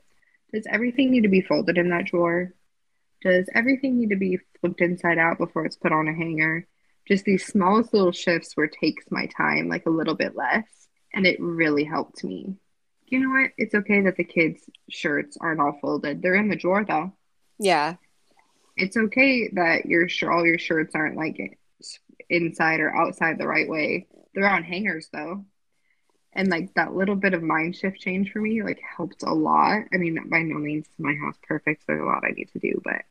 Does 0.52 0.66
everything 0.68 1.10
need 1.10 1.22
to 1.22 1.30
be 1.30 1.40
folded 1.40 1.78
in 1.78 1.88
that 1.88 2.04
drawer? 2.04 2.52
Does 3.22 3.48
everything 3.54 3.98
need 3.98 4.10
to 4.10 4.16
be 4.16 4.40
flipped 4.60 4.82
inside 4.82 5.16
out 5.16 5.38
before 5.38 5.64
it's 5.64 5.76
put 5.76 5.90
on 5.90 6.06
a 6.06 6.12
hanger? 6.12 6.66
Just 7.06 7.24
these 7.24 7.46
smallest 7.46 7.92
little 7.92 8.12
shifts 8.12 8.56
where 8.56 8.66
it 8.66 8.76
takes 8.80 9.10
my 9.10 9.26
time 9.26 9.68
like 9.68 9.86
a 9.86 9.90
little 9.90 10.14
bit 10.14 10.36
less. 10.36 10.66
And 11.12 11.26
it 11.26 11.40
really 11.40 11.84
helped 11.84 12.22
me. 12.22 12.56
You 13.06 13.20
know 13.20 13.30
what? 13.30 13.50
It's 13.56 13.74
okay 13.74 14.02
that 14.02 14.16
the 14.16 14.24
kids' 14.24 14.62
shirts 14.88 15.36
aren't 15.40 15.60
all 15.60 15.78
folded. 15.80 16.22
They're 16.22 16.36
in 16.36 16.48
the 16.48 16.56
drawer 16.56 16.84
though. 16.84 17.12
Yeah 17.58 17.96
it's 18.80 18.96
okay 18.96 19.48
that 19.52 19.86
your 19.86 20.08
all 20.30 20.46
your 20.46 20.58
shirts 20.58 20.94
aren't 20.94 21.16
like 21.16 21.58
inside 22.28 22.80
or 22.80 22.94
outside 22.96 23.38
the 23.38 23.46
right 23.46 23.68
way. 23.68 24.06
They're 24.34 24.48
on 24.48 24.64
hangers 24.64 25.08
though. 25.12 25.44
And 26.32 26.48
like 26.48 26.72
that 26.74 26.94
little 26.94 27.16
bit 27.16 27.34
of 27.34 27.42
mind 27.42 27.76
shift 27.76 28.00
change 28.00 28.30
for 28.30 28.40
me 28.40 28.62
like 28.62 28.80
helped 28.96 29.22
a 29.22 29.34
lot. 29.34 29.82
I 29.92 29.96
mean, 29.96 30.18
by 30.28 30.42
no 30.42 30.58
means 30.58 30.86
is 30.86 30.98
my 30.98 31.14
house 31.14 31.36
perfect. 31.42 31.82
So 31.82 31.86
there's 31.88 32.02
a 32.02 32.04
lot 32.04 32.24
I 32.24 32.30
need 32.30 32.50
to 32.52 32.58
do, 32.58 32.80
but 32.84 33.02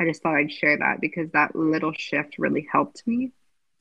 I 0.00 0.06
just 0.06 0.22
thought 0.22 0.36
I'd 0.36 0.50
share 0.50 0.78
that 0.78 1.00
because 1.00 1.30
that 1.32 1.54
little 1.54 1.92
shift 1.92 2.38
really 2.38 2.66
helped 2.72 3.06
me 3.06 3.32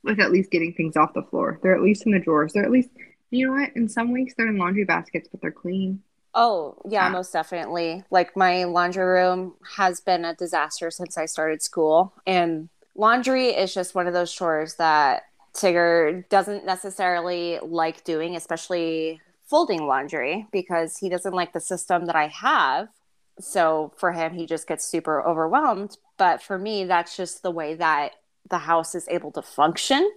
with 0.04 0.20
at 0.20 0.32
least 0.32 0.52
getting 0.52 0.74
things 0.74 0.98
off 0.98 1.14
the 1.14 1.24
floor. 1.24 1.60
They're 1.64 1.76
at 1.76 1.82
least 1.82 2.06
in 2.06 2.12
the 2.12 2.20
drawers. 2.20 2.54
They're 2.54 2.66
at 2.66 2.72
least, 2.72 2.90
you 3.32 3.48
know 3.48 3.54
what? 3.54 3.72
In 3.76 3.88
some 3.88 4.12
weeks 4.12 4.34
they're 4.36 4.48
in 4.48 4.58
laundry 4.58 4.84
baskets, 4.84 5.30
but 5.32 5.42
they're 5.42 5.52
clean. 5.52 6.02
Oh, 6.36 6.78
yeah, 6.88 7.08
yeah, 7.08 7.10
most 7.10 7.34
definitely. 7.34 8.04
Like 8.12 8.36
my 8.38 8.66
laundry 8.66 9.04
room 9.04 9.56
has 9.78 10.00
been 10.00 10.26
a 10.26 10.36
disaster 10.36 10.92
since 10.92 11.18
I 11.18 11.26
started 11.26 11.62
school. 11.62 12.14
And 12.28 12.70
laundry 12.96 13.48
is 13.48 13.74
just 13.74 13.96
one 13.96 14.08
of 14.08 14.14
those 14.14 14.32
chores 14.32 14.76
that 14.76 15.24
Tigger 15.54 16.28
doesn't 16.30 16.66
necessarily 16.66 17.60
like 17.64 18.04
doing, 18.04 18.36
especially 18.36 19.22
folding 19.48 19.88
laundry, 19.88 20.48
because 20.52 20.98
he 20.98 21.10
doesn't 21.10 21.34
like 21.34 21.54
the 21.54 21.60
system 21.60 22.06
that 22.06 22.16
I 22.16 22.28
have. 22.28 22.90
So 23.40 23.94
for 23.98 24.12
him, 24.12 24.34
he 24.34 24.46
just 24.46 24.68
gets 24.68 24.86
super 24.86 25.26
overwhelmed. 25.26 25.98
But 26.20 26.44
for 26.44 26.60
me, 26.60 26.84
that's 26.84 27.18
just 27.18 27.42
the 27.42 27.50
way 27.50 27.76
that 27.76 28.12
the 28.50 28.60
house 28.60 28.94
is 28.94 29.08
able 29.08 29.32
to 29.32 29.42
function. 29.42 30.08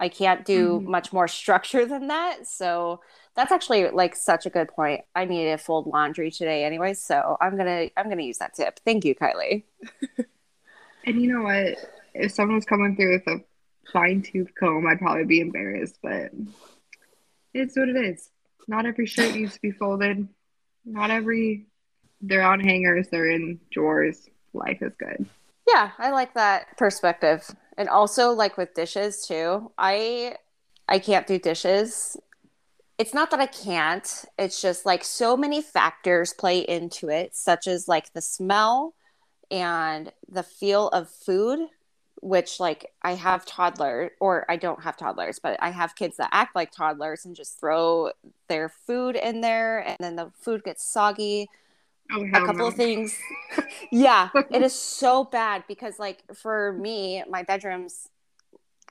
I 0.00 0.08
can't 0.08 0.44
do 0.44 0.80
mm-hmm. 0.80 0.90
much 0.90 1.12
more 1.12 1.28
structure 1.28 1.86
than 1.86 2.08
that. 2.08 2.46
So 2.48 3.00
that's 3.36 3.52
actually 3.52 3.90
like 3.90 4.16
such 4.16 4.46
a 4.46 4.50
good 4.50 4.68
point. 4.68 5.02
I 5.14 5.26
need 5.26 5.44
to 5.44 5.58
fold 5.58 5.86
laundry 5.86 6.30
today 6.30 6.64
anyway, 6.64 6.94
so 6.94 7.36
I'm 7.40 7.56
gonna 7.56 7.90
I'm 7.96 8.08
gonna 8.08 8.22
use 8.22 8.38
that 8.38 8.54
tip. 8.54 8.80
Thank 8.84 9.04
you, 9.04 9.14
Kylie. 9.14 9.64
and 11.04 11.20
you 11.20 11.32
know 11.32 11.42
what? 11.42 11.76
If 12.14 12.32
someone 12.32 12.56
was 12.56 12.64
coming 12.64 12.96
through 12.96 13.12
with 13.12 13.26
a 13.26 13.44
fine 13.92 14.22
tooth 14.22 14.52
comb, 14.58 14.86
I'd 14.86 14.98
probably 14.98 15.24
be 15.24 15.40
embarrassed, 15.40 15.98
but 16.02 16.32
it's 17.52 17.76
what 17.76 17.88
it 17.88 17.96
is. 17.96 18.30
Not 18.66 18.86
every 18.86 19.06
shirt 19.06 19.34
needs 19.34 19.54
to 19.54 19.60
be 19.60 19.72
folded. 19.72 20.26
Not 20.86 21.10
every 21.10 21.66
they're 22.20 22.42
on 22.42 22.60
hangers, 22.60 23.08
they're 23.10 23.30
in 23.30 23.60
drawers. 23.70 24.28
Life 24.54 24.82
is 24.82 24.92
good. 24.98 25.26
Yeah, 25.68 25.90
I 25.98 26.10
like 26.10 26.34
that 26.34 26.76
perspective. 26.76 27.48
And 27.76 27.88
also 27.88 28.30
like 28.30 28.56
with 28.56 28.74
dishes 28.74 29.26
too. 29.26 29.72
I 29.76 30.36
I 30.88 30.98
can't 30.98 31.26
do 31.26 31.38
dishes 31.38 32.16
it's 32.98 33.14
not 33.14 33.30
that 33.30 33.40
I 33.40 33.46
can't. 33.46 34.24
It's 34.38 34.60
just 34.62 34.86
like 34.86 35.02
so 35.04 35.36
many 35.36 35.60
factors 35.60 36.32
play 36.32 36.60
into 36.60 37.08
it, 37.08 37.34
such 37.34 37.66
as 37.66 37.88
like 37.88 38.12
the 38.12 38.20
smell 38.20 38.94
and 39.50 40.12
the 40.28 40.42
feel 40.42 40.88
of 40.88 41.10
food, 41.10 41.68
which 42.22 42.60
like 42.60 42.92
I 43.02 43.14
have 43.14 43.46
toddler 43.46 44.12
or 44.20 44.46
I 44.48 44.56
don't 44.56 44.82
have 44.82 44.96
toddlers, 44.96 45.40
but 45.40 45.58
I 45.60 45.70
have 45.70 45.96
kids 45.96 46.16
that 46.18 46.30
act 46.32 46.54
like 46.54 46.70
toddlers 46.70 47.24
and 47.24 47.34
just 47.34 47.58
throw 47.58 48.12
their 48.48 48.68
food 48.68 49.16
in 49.16 49.40
there 49.40 49.80
and 49.80 49.96
then 49.98 50.16
the 50.16 50.30
food 50.40 50.62
gets 50.62 50.84
soggy. 50.84 51.48
Oh, 52.12 52.22
a 52.22 52.30
couple 52.30 52.54
no. 52.54 52.66
of 52.68 52.74
things. 52.74 53.18
yeah, 53.92 54.28
it 54.50 54.62
is 54.62 54.72
so 54.74 55.24
bad 55.24 55.64
because 55.68 55.98
like 55.98 56.22
for 56.34 56.72
me, 56.74 57.24
my 57.28 57.42
bedroom's 57.42 58.08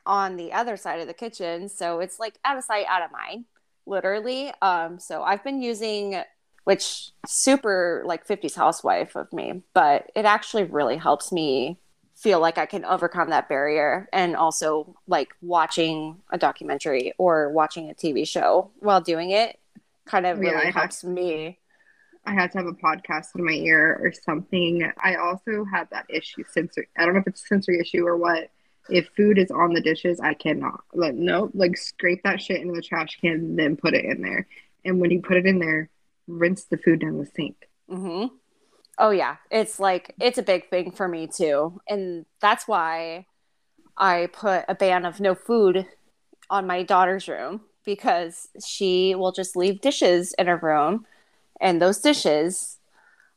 on 0.06 0.36
the 0.36 0.52
other 0.52 0.76
side 0.78 0.99
of 0.99 1.08
the 1.08 1.13
kitchen, 1.13 1.69
so 1.69 1.99
it's 1.99 2.19
like 2.19 2.36
out 2.43 2.58
of 2.58 2.63
sight, 2.63 2.86
out 2.89 3.04
of 3.04 3.12
mind 3.12 3.45
literally. 3.86 4.52
Um, 4.62 4.99
so 4.99 5.23
I've 5.23 5.43
been 5.43 5.62
using, 5.62 6.21
which 6.63 7.12
super 7.28 8.04
like 8.06 8.28
50s 8.28 8.56
housewife 8.56 9.15
of 9.15 9.32
me, 9.34 9.62
but 9.73 10.12
it 10.15 10.26
actually 10.26 10.63
really 10.63 10.97
helps 10.97 11.32
me 11.32 11.78
feel 12.15 12.39
like 12.39 12.58
I 12.58 12.65
can 12.65 12.86
overcome 12.86 13.32
that 13.32 13.49
barrier 13.49 14.08
and 14.13 14.36
also 14.36 14.95
like 15.08 15.36
watching 15.41 16.21
a 16.32 16.38
documentary 16.38 17.13
or 17.17 17.49
watching 17.49 17.89
a 17.89 17.93
TV 17.93 18.28
show 18.28 18.71
while 18.80 19.02
doing 19.02 19.32
it 19.32 19.60
kind 20.06 20.26
of 20.26 20.39
really 20.39 20.65
yeah, 20.65 20.71
helps 20.71 21.02
had, 21.02 21.12
me. 21.12 21.60
I 22.25 22.33
had 22.33 22.51
to 22.51 22.59
have 22.59 22.67
a 22.67 22.73
podcast 22.73 23.36
in 23.36 23.43
my 23.45 23.51
ear 23.51 23.99
or 24.01 24.13
something. 24.13 24.89
I 25.03 25.15
also 25.15 25.65
had 25.65 25.89
that 25.91 26.05
issue 26.09 26.43
sensory. 26.49 26.88
I 26.97 27.05
don't 27.05 27.13
know 27.13 27.19
if 27.19 27.27
it's 27.27 27.43
a 27.43 27.47
sensory 27.47 27.79
issue 27.79 28.05
or 28.05 28.15
what, 28.17 28.49
if 28.89 29.09
food 29.15 29.38
is 29.38 29.51
on 29.51 29.73
the 29.73 29.81
dishes, 29.81 30.19
I 30.19 30.33
cannot. 30.33 30.81
Like, 30.93 31.15
no, 31.15 31.51
like 31.53 31.77
scrape 31.77 32.23
that 32.23 32.41
shit 32.41 32.62
into 32.62 32.73
the 32.73 32.81
trash 32.81 33.17
can, 33.19 33.55
then 33.55 33.75
put 33.75 33.93
it 33.93 34.05
in 34.05 34.21
there. 34.21 34.47
And 34.86 34.99
when 34.99 35.12
you 35.12 35.21
put 35.21 35.38
it 35.38 35.45
in 35.45 35.59
there, 35.59 35.89
rinse 36.27 36.65
the 36.65 36.77
food 36.77 37.01
down 37.01 37.17
the 37.17 37.25
sink. 37.25 37.67
Mm-hmm. 37.89 38.36
Oh, 38.99 39.09
yeah. 39.09 39.38
It's 39.49 39.79
like, 39.79 40.13
it's 40.19 40.38
a 40.38 40.43
big 40.43 40.69
thing 40.69 40.91
for 40.91 41.07
me 41.07 41.27
too. 41.27 41.81
And 41.89 42.25
that's 42.41 42.67
why 42.67 43.25
I 43.97 44.29
put 44.31 44.65
a 44.67 44.75
ban 44.75 45.05
of 45.05 45.19
no 45.19 45.36
food 45.36 45.86
on 46.49 46.67
my 46.67 46.83
daughter's 46.83 47.27
room 47.27 47.62
because 47.86 48.49
she 48.65 49.15
will 49.15 49.31
just 49.31 49.55
leave 49.55 49.81
dishes 49.81 50.33
in 50.38 50.47
her 50.47 50.57
room. 50.57 51.05
And 51.63 51.82
those 51.82 51.99
dishes 51.99 52.78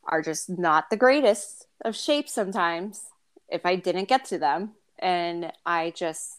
are 0.04 0.20
just 0.20 0.50
not 0.50 0.90
the 0.90 0.96
greatest 0.96 1.68
of 1.84 1.94
shape 1.94 2.28
sometimes 2.28 3.02
if 3.48 3.64
I 3.64 3.76
didn't 3.76 4.08
get 4.08 4.24
to 4.26 4.38
them 4.38 4.72
and 4.98 5.52
I 5.64 5.92
just 5.96 6.38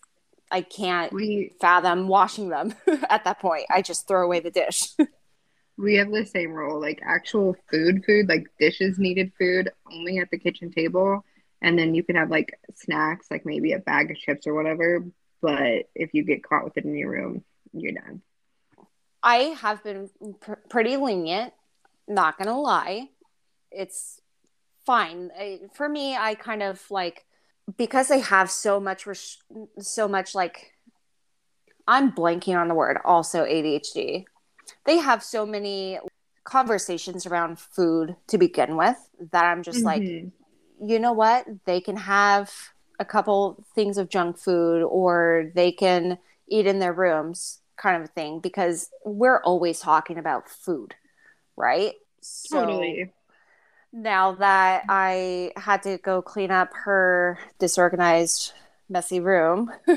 I 0.52 0.62
can't 0.62 1.14
we, 1.14 1.54
fathom 1.62 2.10
washing 2.10 2.50
them 2.50 2.74
at 3.10 3.24
that 3.24 3.40
point. 3.40 3.66
I 3.70 3.82
just 3.82 4.06
throw 4.06 4.26
away 4.26 4.42
the 4.42 4.52
dish. 4.52 4.90
we 5.78 5.96
have 5.96 6.12
the 6.12 6.26
same 6.26 6.52
rule. 6.52 6.80
Like 6.80 7.00
actual 7.04 7.56
food, 7.72 8.04
food, 8.06 8.28
like 8.28 8.48
dishes 8.60 9.00
needed 9.00 9.32
food 9.40 9.72
only 9.90 10.20
at 10.20 10.30
the 10.30 10.38
kitchen 10.38 10.72
table 10.72 11.24
and 11.62 11.80
then 11.80 11.96
you 11.96 12.04
can 12.04 12.18
have 12.18 12.30
like 12.30 12.60
snacks, 12.76 13.28
like 13.32 13.46
maybe 13.46 13.72
a 13.72 13.80
bag 13.80 14.12
of 14.12 14.18
chips 14.18 14.46
or 14.46 14.54
whatever. 14.54 15.06
But 15.42 15.90
if 15.96 16.14
you 16.14 16.26
get 16.26 16.44
caught 16.44 16.66
with 16.66 16.78
it 16.78 16.84
in 16.84 16.98
your 16.98 17.12
room, 17.12 17.46
you're 17.72 17.94
done. 17.94 18.22
I 19.24 19.38
have 19.60 19.84
been 19.84 20.10
pr- 20.40 20.54
pretty 20.70 20.96
lenient, 20.96 21.54
not 22.08 22.38
gonna 22.38 22.60
lie. 22.60 23.10
It's 23.72 24.22
fine. 24.86 25.32
For 25.74 25.88
me, 25.90 26.16
I 26.16 26.36
kind 26.36 26.64
of 26.64 26.90
like 26.90 27.26
because 27.78 28.08
they 28.08 28.20
have 28.22 28.50
so 28.50 28.80
much 28.80 29.06
res- 29.06 29.38
so 29.80 30.08
much 30.08 30.34
like 30.34 30.74
I'm 31.88 32.12
blanking 32.12 32.58
on 32.60 32.68
the 32.68 32.76
word 32.76 32.98
also 33.06 33.44
ADHD. 33.46 34.26
They 34.86 34.98
have 34.98 35.24
so 35.24 35.46
many 35.46 36.00
conversations 36.44 37.26
around 37.26 37.60
food 37.60 38.16
to 38.28 38.38
begin 38.38 38.78
with 38.78 38.98
that 39.32 39.46
I'm 39.46 39.64
just 39.64 39.84
like 39.84 40.04
Mhm. 40.04 40.32
you 40.80 41.00
know 41.00 41.12
what? 41.14 41.46
They 41.66 41.82
can 41.82 41.98
have 41.98 42.54
a 43.00 43.06
couple 43.06 43.64
things 43.74 43.98
of 43.98 44.10
junk 44.10 44.38
food 44.38 44.84
or 44.84 45.52
they 45.56 45.72
can 45.72 46.20
eat 46.48 46.68
in 46.68 46.80
their 46.80 46.94
rooms 46.94 47.62
kind 47.78 47.98
of 47.98 48.04
a 48.10 48.14
thing 48.14 48.40
because 48.40 48.90
we're 49.04 49.42
always 49.42 49.80
talking 49.80 50.18
about 50.18 50.50
food, 50.50 50.96
right? 51.58 51.94
So 52.22 52.62
totally. 52.62 53.12
now 53.92 54.34
that 54.34 54.84
I 54.90 55.52
had 55.58 55.84
to 55.84 55.98
go 55.98 56.22
clean 56.22 56.52
up 56.52 56.70
her 56.86 57.40
disorganized, 57.60 58.54
messy 58.90 59.20
room, 59.20 59.72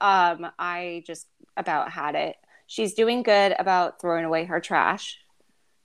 um, 0.00 0.50
I 0.58 1.02
just 1.06 1.26
about 1.56 1.90
had 1.92 2.14
it. 2.14 2.36
She's 2.66 2.94
doing 2.94 3.22
good 3.22 3.54
about 3.58 4.00
throwing 4.00 4.24
away 4.24 4.44
her 4.44 4.60
trash. 4.60 5.18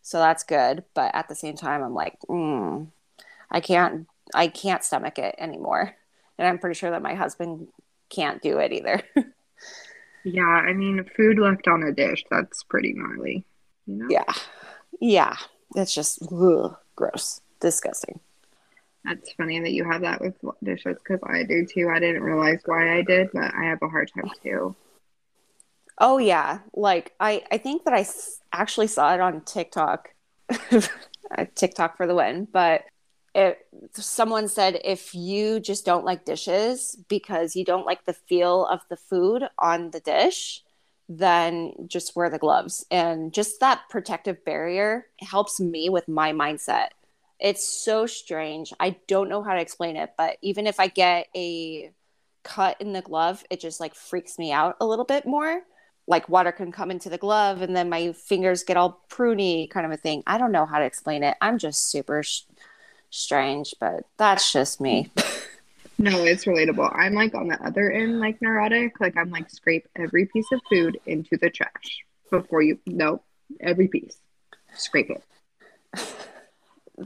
So 0.01 0.19
that's 0.19 0.43
good. 0.43 0.83
But 0.93 1.15
at 1.15 1.27
the 1.27 1.35
same 1.35 1.55
time, 1.55 1.83
I'm 1.83 1.95
like, 1.95 2.17
mm, 2.29 2.87
I 3.49 3.59
can't, 3.59 4.07
I 4.33 4.47
can't 4.47 4.83
stomach 4.83 5.17
it 5.17 5.35
anymore. 5.39 5.95
And 6.37 6.47
I'm 6.47 6.59
pretty 6.59 6.77
sure 6.77 6.91
that 6.91 7.01
my 7.01 7.15
husband 7.15 7.67
can't 8.09 8.41
do 8.41 8.59
it 8.59 8.71
either. 8.71 9.01
Yeah, 10.25 10.41
I 10.41 10.73
mean, 10.73 11.05
food 11.15 11.37
left 11.37 11.67
on 11.67 11.83
a 11.83 11.91
dish, 11.91 12.25
that's 12.31 12.63
pretty 12.63 12.93
gnarly. 12.93 13.45
You 13.85 13.95
know? 13.95 14.07
yeah. 14.09 14.33
Yeah. 14.99 15.35
It's 15.75 15.93
just 15.93 16.21
ugh, 16.31 16.77
gross, 16.95 17.41
disgusting. 17.59 18.19
That's 19.03 19.31
funny 19.33 19.59
that 19.59 19.71
you 19.71 19.83
have 19.85 20.01
that 20.01 20.19
with 20.21 20.35
dishes 20.63 20.97
because 20.97 21.19
I 21.23 21.43
do 21.43 21.65
too. 21.65 21.89
I 21.89 21.99
didn't 21.99 22.23
realize 22.23 22.61
why 22.65 22.97
I 22.97 23.01
did, 23.03 23.29
but 23.33 23.53
I 23.53 23.65
have 23.65 23.81
a 23.81 23.87
hard 23.89 24.11
time 24.13 24.31
too. 24.43 24.75
Oh 25.99 26.17
yeah, 26.17 26.59
like 26.73 27.13
I 27.19 27.43
I 27.51 27.57
think 27.57 27.85
that 27.85 27.93
I 27.93 28.01
s- 28.01 28.41
actually 28.51 28.87
saw 28.87 29.13
it 29.13 29.21
on 29.21 29.41
TikTok. 29.41 30.09
Uh, 31.35 31.45
TikTok 31.55 31.97
for 31.97 32.05
the 32.05 32.13
win, 32.13 32.47
but 32.53 32.83
it 33.33 33.57
someone 33.93 34.47
said 34.47 34.79
if 34.85 35.15
you 35.15 35.59
just 35.59 35.83
don't 35.83 36.05
like 36.05 36.23
dishes 36.23 36.95
because 37.09 37.55
you 37.55 37.65
don't 37.65 37.85
like 37.85 38.05
the 38.05 38.13
feel 38.13 38.65
of 38.67 38.81
the 38.89 38.95
food 38.95 39.43
on 39.57 39.89
the 39.89 39.99
dish, 39.99 40.63
then 41.07 41.73
just 41.87 42.15
wear 42.15 42.29
the 42.29 42.39
gloves. 42.39 42.85
And 42.89 43.33
just 43.33 43.59
that 43.59 43.81
protective 43.89 44.43
barrier 44.43 45.07
helps 45.19 45.59
me 45.59 45.89
with 45.89 46.07
my 46.07 46.31
mindset. 46.33 46.89
It's 47.39 47.67
so 47.67 48.05
strange. 48.05 48.73
I 48.79 48.97
don't 49.07 49.29
know 49.29 49.43
how 49.43 49.53
to 49.53 49.61
explain 49.61 49.97
it, 49.97 50.13
but 50.17 50.37
even 50.41 50.67
if 50.67 50.79
I 50.79 50.87
get 50.87 51.27
a 51.35 51.91
cut 52.43 52.79
in 52.79 52.93
the 52.93 53.01
glove, 53.01 53.43
it 53.49 53.59
just 53.59 53.79
like 53.79 53.93
freaks 53.93 54.39
me 54.39 54.51
out 54.51 54.77
a 54.79 54.85
little 54.85 55.05
bit 55.05 55.25
more 55.25 55.61
like 56.07 56.29
water 56.29 56.51
can 56.51 56.71
come 56.71 56.91
into 56.91 57.09
the 57.09 57.17
glove 57.17 57.61
and 57.61 57.75
then 57.75 57.89
my 57.89 58.11
fingers 58.13 58.63
get 58.63 58.77
all 58.77 59.03
pruny 59.09 59.69
kind 59.69 59.85
of 59.85 59.91
a 59.91 59.97
thing 59.97 60.23
i 60.27 60.37
don't 60.37 60.51
know 60.51 60.65
how 60.65 60.79
to 60.79 60.85
explain 60.85 61.23
it 61.23 61.35
i'm 61.41 61.57
just 61.57 61.89
super 61.89 62.23
sh- 62.23 62.41
strange 63.09 63.73
but 63.79 64.05
that's 64.17 64.51
just 64.51 64.79
me 64.79 65.09
No, 65.97 66.23
it's 66.23 66.45
relatable. 66.45 66.91
I'm 66.93 67.13
like 67.13 67.33
on 67.33 67.47
the 67.47 67.61
other 67.63 67.91
end, 67.91 68.19
like 68.19 68.41
neurotic. 68.41 68.99
Like 68.99 69.15
I'm 69.17 69.29
like 69.29 69.49
scrape 69.49 69.87
every 69.95 70.25
piece 70.25 70.51
of 70.51 70.61
food 70.69 70.99
into 71.05 71.37
the 71.37 71.49
trash 71.49 72.03
before 72.29 72.61
you. 72.61 72.79
No, 72.85 73.21
every 73.61 73.87
piece. 73.87 74.17
Scrape 74.73 75.09
it. 75.09 75.23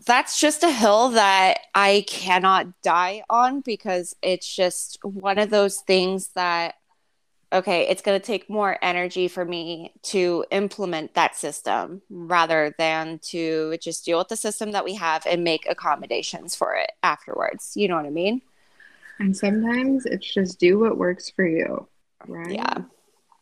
that's 0.05 0.39
just 0.39 0.63
a 0.63 0.71
hill 0.71 1.09
that 1.09 1.59
i 1.73 2.03
cannot 2.07 2.81
die 2.81 3.23
on 3.29 3.61
because 3.61 4.15
it's 4.21 4.55
just 4.55 4.97
one 5.03 5.39
of 5.39 5.49
those 5.49 5.79
things 5.79 6.29
that 6.35 6.75
okay 7.51 7.87
it's 7.87 8.01
going 8.01 8.19
to 8.19 8.25
take 8.25 8.49
more 8.49 8.77
energy 8.83 9.27
for 9.27 9.43
me 9.43 9.91
to 10.03 10.45
implement 10.51 11.13
that 11.15 11.35
system 11.35 12.01
rather 12.09 12.73
than 12.77 13.19
to 13.19 13.77
just 13.81 14.05
deal 14.05 14.19
with 14.19 14.27
the 14.27 14.35
system 14.35 14.71
that 14.71 14.85
we 14.85 14.93
have 14.93 15.25
and 15.25 15.43
make 15.43 15.67
accommodations 15.67 16.55
for 16.55 16.75
it 16.75 16.91
afterwards 17.01 17.73
you 17.75 17.87
know 17.87 17.95
what 17.95 18.05
i 18.05 18.11
mean 18.11 18.41
And 19.19 19.35
sometimes 19.35 20.05
it's 20.05 20.33
just 20.33 20.59
do 20.59 20.79
what 20.79 20.97
works 20.97 21.29
for 21.29 21.45
you, 21.45 21.87
right? 22.27 22.51
Yeah. 22.51 22.77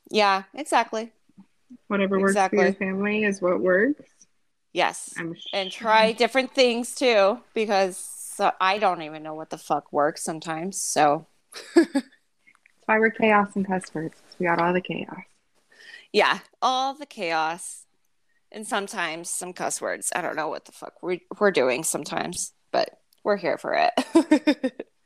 Yeah, 0.10 0.44
exactly. 0.54 1.12
Whatever 1.88 2.20
works 2.20 2.34
for 2.34 2.40
Exactly. 2.40 2.60
your 2.64 2.74
family 2.74 3.24
is 3.24 3.42
what 3.42 3.60
works. 3.60 4.04
Yes. 4.74 5.14
And 5.54 5.72
try 5.72 6.12
different 6.14 6.54
things 6.54 6.96
too 6.96 7.40
because 7.54 8.40
I 8.62 8.78
don't 8.78 9.02
even 9.02 9.24
know 9.24 9.34
what 9.34 9.50
the 9.50 9.58
fuck 9.58 9.92
works 9.92 10.24
sometimes. 10.24 10.80
So, 10.82 11.26
That's 11.76 12.04
why 12.86 13.00
we're 13.00 13.10
chaos 13.12 13.50
and 13.56 13.66
cuss 13.68 13.94
words. 13.94 14.16
We 14.40 14.46
got 14.46 14.60
all 14.62 14.74
the 14.74 14.82
chaos. 14.82 15.24
yeah, 16.14 16.40
all 16.62 16.94
the 16.94 17.06
chaos 17.06 17.86
and 18.52 18.66
sometimes 18.66 19.30
some 19.30 19.52
cuss 19.54 19.82
words. 19.82 20.12
I 20.16 20.22
don't 20.22 20.36
know 20.36 20.48
what 20.48 20.66
the 20.66 20.72
fuck 20.72 20.94
we're, 21.02 21.20
we're 21.40 21.52
doing 21.52 21.84
sometimes, 21.84 22.54
but 22.72 22.98
we're 23.24 23.38
here 23.38 23.58
for 23.58 23.74
it. 23.74 24.86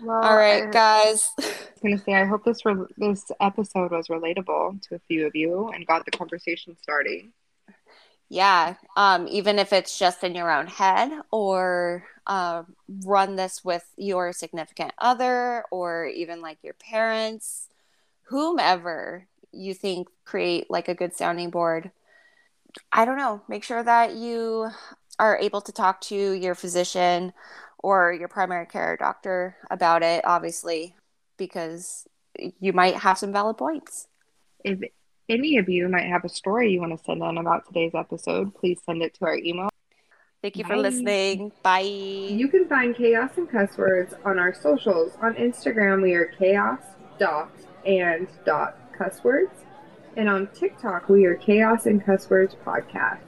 Well, 0.00 0.22
all 0.22 0.36
right, 0.36 0.64
I, 0.64 0.70
guys. 0.70 1.30
I 1.38 1.42
was 1.42 1.80
gonna 1.82 1.98
say 1.98 2.14
I 2.14 2.24
hope 2.24 2.44
this 2.44 2.64
re- 2.64 2.86
this 2.96 3.30
episode 3.40 3.90
was 3.90 4.08
relatable 4.08 4.82
to 4.88 4.94
a 4.96 4.98
few 5.08 5.26
of 5.26 5.34
you 5.34 5.68
and 5.68 5.86
got 5.86 6.04
the 6.04 6.10
conversation 6.10 6.76
starting. 6.80 7.32
Yeah, 8.28 8.74
um, 8.96 9.28
even 9.28 9.58
if 9.58 9.72
it's 9.72 9.98
just 9.98 10.24
in 10.24 10.34
your 10.34 10.50
own 10.50 10.66
head, 10.66 11.12
or 11.30 12.04
uh, 12.26 12.64
run 13.04 13.36
this 13.36 13.64
with 13.64 13.84
your 13.96 14.32
significant 14.32 14.92
other, 14.98 15.64
or 15.70 16.06
even 16.06 16.42
like 16.42 16.58
your 16.62 16.74
parents, 16.74 17.68
whomever 18.24 19.28
you 19.52 19.74
think 19.74 20.08
create 20.24 20.70
like 20.70 20.88
a 20.88 20.94
good 20.94 21.14
sounding 21.14 21.50
board. 21.50 21.90
I 22.92 23.04
don't 23.04 23.16
know. 23.16 23.42
Make 23.48 23.64
sure 23.64 23.82
that 23.82 24.14
you 24.14 24.70
are 25.18 25.38
able 25.38 25.62
to 25.62 25.72
talk 25.72 26.00
to 26.02 26.32
your 26.32 26.54
physician 26.54 27.32
or 27.78 28.12
your 28.12 28.28
primary 28.28 28.66
care 28.66 28.96
doctor 28.96 29.56
about 29.70 30.02
it, 30.02 30.24
obviously, 30.24 30.94
because 31.36 32.06
you 32.60 32.72
might 32.72 32.96
have 32.96 33.18
some 33.18 33.32
valid 33.32 33.56
points. 33.56 34.08
If 34.64 34.80
any 35.28 35.58
of 35.58 35.68
you 35.68 35.88
might 35.88 36.06
have 36.06 36.24
a 36.24 36.28
story 36.28 36.72
you 36.72 36.80
want 36.80 36.96
to 36.96 37.04
send 37.04 37.22
in 37.22 37.38
about 37.38 37.66
today's 37.66 37.94
episode, 37.94 38.54
please 38.54 38.78
send 38.84 39.02
it 39.02 39.14
to 39.14 39.24
our 39.26 39.36
email. 39.36 39.68
Thank 40.42 40.56
you 40.56 40.64
Bye. 40.64 40.68
for 40.68 40.76
listening. 40.76 41.52
Bye. 41.62 41.80
You 41.80 42.48
can 42.48 42.68
find 42.68 42.94
Chaos 42.94 43.30
and 43.36 43.50
Cuss 43.50 43.76
Words 43.76 44.14
on 44.24 44.38
our 44.38 44.54
socials. 44.54 45.12
On 45.22 45.34
Instagram, 45.34 46.02
we 46.02 46.14
are 46.14 46.26
chaos 46.26 46.80
dot 47.18 47.50
and 47.84 48.28
dot 48.44 48.78
cuss 48.96 49.24
words. 49.24 49.52
And 50.16 50.28
on 50.28 50.46
TikTok, 50.48 51.08
we 51.08 51.24
are 51.26 51.34
Chaos 51.34 51.86
and 51.86 52.04
Cuss 52.04 52.30
Words 52.30 52.54
Podcast. 52.64 53.25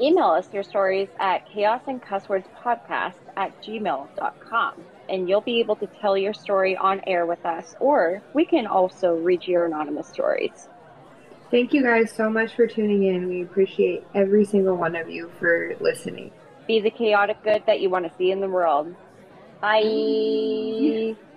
Email 0.00 0.26
us 0.26 0.48
your 0.52 0.62
stories 0.62 1.08
at 1.20 1.48
chaos 1.48 1.82
and 1.86 2.02
cuss 2.02 2.28
words 2.28 2.46
podcast 2.64 3.14
at 3.36 3.52
gmail.com 3.62 4.84
and 5.08 5.28
you'll 5.28 5.40
be 5.40 5.60
able 5.60 5.76
to 5.76 5.86
tell 6.00 6.16
your 6.16 6.32
story 6.32 6.76
on 6.76 7.00
air 7.06 7.26
with 7.26 7.44
us, 7.44 7.74
or 7.80 8.22
we 8.32 8.44
can 8.44 8.66
also 8.66 9.14
read 9.16 9.46
your 9.46 9.66
anonymous 9.66 10.08
stories. 10.08 10.68
Thank 11.50 11.72
you 11.72 11.82
guys 11.82 12.10
so 12.10 12.30
much 12.30 12.54
for 12.54 12.66
tuning 12.66 13.04
in. 13.04 13.28
We 13.28 13.42
appreciate 13.42 14.04
every 14.14 14.44
single 14.44 14.76
one 14.76 14.96
of 14.96 15.10
you 15.10 15.30
for 15.38 15.74
listening. 15.80 16.30
Be 16.66 16.80
the 16.80 16.90
chaotic 16.90 17.42
good 17.44 17.62
that 17.66 17.80
you 17.80 17.90
want 17.90 18.10
to 18.10 18.16
see 18.16 18.30
in 18.30 18.40
the 18.40 18.48
world. 18.48 18.94
Bye. 19.60 21.14